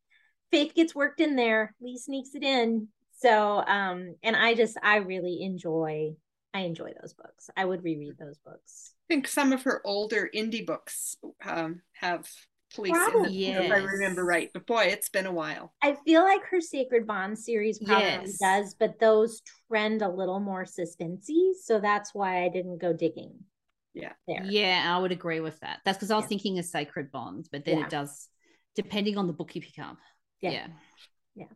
faith 0.50 0.74
gets 0.74 0.94
worked 0.94 1.20
in 1.20 1.36
there. 1.36 1.74
Lee 1.80 1.98
sneaks 1.98 2.34
it 2.34 2.42
in. 2.42 2.88
So, 3.12 3.62
um, 3.66 4.14
and 4.22 4.36
I 4.36 4.54
just 4.54 4.76
I 4.82 4.96
really 4.96 5.42
enjoy 5.42 6.12
I 6.52 6.60
enjoy 6.60 6.92
those 7.00 7.14
books. 7.14 7.48
I 7.56 7.64
would 7.64 7.84
reread 7.84 8.18
those 8.18 8.38
books. 8.38 8.94
I 9.08 9.14
think 9.14 9.28
some 9.28 9.52
of 9.52 9.62
her 9.62 9.80
older 9.84 10.28
indie 10.34 10.66
books 10.66 11.16
um, 11.44 11.82
have 11.94 12.28
police 12.74 12.92
probably, 12.92 13.46
in 13.46 13.52
yes. 13.52 13.64
if 13.64 13.72
I 13.72 13.76
remember 13.78 14.24
right. 14.24 14.50
But 14.52 14.66
boy, 14.66 14.84
it's 14.84 15.08
been 15.08 15.26
a 15.26 15.32
while. 15.32 15.72
I 15.82 15.96
feel 16.04 16.22
like 16.22 16.42
her 16.50 16.60
Sacred 16.60 17.06
Bond 17.06 17.38
series 17.38 17.78
probably 17.78 18.04
yes. 18.06 18.38
does, 18.38 18.74
but 18.74 18.98
those 19.00 19.42
trend 19.68 20.02
a 20.02 20.08
little 20.08 20.40
more 20.40 20.64
suspensey. 20.64 21.52
So 21.60 21.80
that's 21.80 22.14
why 22.14 22.44
I 22.44 22.48
didn't 22.48 22.78
go 22.78 22.92
digging. 22.92 23.34
Yeah. 23.94 24.12
There. 24.28 24.44
Yeah, 24.44 24.84
I 24.86 24.98
would 25.00 25.12
agree 25.12 25.40
with 25.40 25.58
that. 25.60 25.80
That's 25.84 25.98
because 25.98 26.10
I 26.10 26.16
was 26.16 26.24
yeah. 26.24 26.28
thinking 26.28 26.58
of 26.58 26.64
Sacred 26.64 27.10
Bonds, 27.10 27.48
but 27.48 27.64
then 27.64 27.78
yeah. 27.78 27.84
it 27.84 27.90
does, 27.90 28.28
depending 28.76 29.18
on 29.18 29.26
the 29.26 29.32
book 29.32 29.54
you 29.54 29.60
pick 29.60 29.78
up. 29.78 29.98
Yeah. 30.40 30.50
Yeah. 30.50 30.66
yeah. 31.34 31.46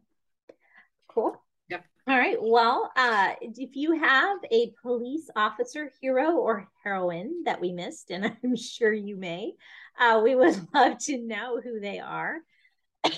Cool. 1.08 1.40
Well, 2.46 2.92
uh, 2.94 3.30
if 3.40 3.74
you 3.74 3.98
have 3.98 4.38
a 4.52 4.70
police 4.82 5.30
officer, 5.34 5.90
hero, 6.02 6.32
or 6.32 6.68
heroine 6.82 7.44
that 7.44 7.58
we 7.58 7.72
missed, 7.72 8.10
and 8.10 8.36
I'm 8.44 8.54
sure 8.54 8.92
you 8.92 9.16
may, 9.16 9.54
uh, 9.98 10.20
we 10.22 10.34
would 10.34 10.54
love 10.74 10.98
to 11.04 11.16
know 11.16 11.58
who 11.62 11.80
they 11.80 12.00
are. 12.00 12.36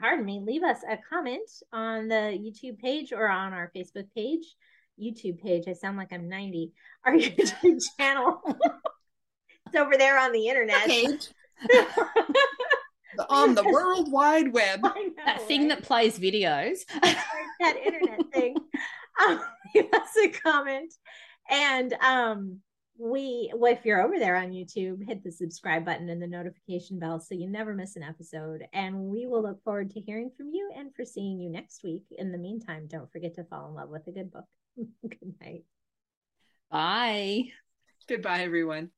Pardon 0.00 0.24
me. 0.24 0.40
Leave 0.46 0.62
us 0.62 0.78
a 0.88 0.98
comment 1.12 1.50
on 1.72 2.06
the 2.06 2.38
YouTube 2.38 2.78
page 2.78 3.12
or 3.12 3.28
on 3.28 3.52
our 3.52 3.72
Facebook 3.74 4.06
page. 4.14 4.54
YouTube 5.02 5.42
page. 5.42 5.64
I 5.66 5.72
sound 5.72 5.96
like 5.96 6.12
I'm 6.12 6.28
90. 6.28 6.70
Our 7.04 7.14
YouTube 7.14 7.80
channel. 7.98 8.40
it's 9.66 9.74
over 9.74 9.96
there 9.96 10.16
on 10.16 10.30
the 10.30 10.46
internet. 10.46 11.28
Page. 13.18 13.26
on 13.28 13.54
the 13.54 13.64
World 13.64 14.10
Wide 14.10 14.52
Web. 14.52 14.80
Know, 14.90 14.94
that 15.26 15.42
thing 15.42 15.68
right? 15.68 15.68
that 15.70 15.82
plays 15.82 16.18
videos. 16.18 16.78
that 17.02 17.76
internet 17.84 18.20
thing. 18.32 18.56
Um, 19.28 19.38
leave 19.74 19.92
us 19.92 20.16
a 20.24 20.28
comment. 20.30 20.94
And 21.50 21.92
um, 22.00 22.60
we, 22.98 23.52
well, 23.54 23.72
if 23.72 23.84
you're 23.84 24.02
over 24.02 24.18
there 24.18 24.36
on 24.36 24.50
YouTube, 24.50 25.06
hit 25.06 25.22
the 25.22 25.32
subscribe 25.32 25.84
button 25.84 26.08
and 26.08 26.22
the 26.22 26.26
notification 26.26 26.98
bell 26.98 27.20
so 27.20 27.34
you 27.34 27.48
never 27.48 27.74
miss 27.74 27.96
an 27.96 28.02
episode. 28.02 28.64
And 28.72 28.96
we 28.96 29.26
will 29.26 29.42
look 29.42 29.62
forward 29.62 29.90
to 29.90 30.00
hearing 30.00 30.30
from 30.36 30.48
you 30.52 30.70
and 30.76 30.94
for 30.94 31.04
seeing 31.04 31.38
you 31.38 31.50
next 31.50 31.82
week. 31.82 32.04
In 32.12 32.32
the 32.32 32.38
meantime, 32.38 32.86
don't 32.88 33.10
forget 33.10 33.34
to 33.34 33.44
fall 33.44 33.68
in 33.68 33.74
love 33.74 33.88
with 33.88 34.06
a 34.06 34.12
good 34.12 34.30
book. 34.30 34.44
good 34.76 35.34
night. 35.40 35.64
Bye. 36.70 37.44
Goodbye, 38.08 38.42
everyone. 38.42 38.90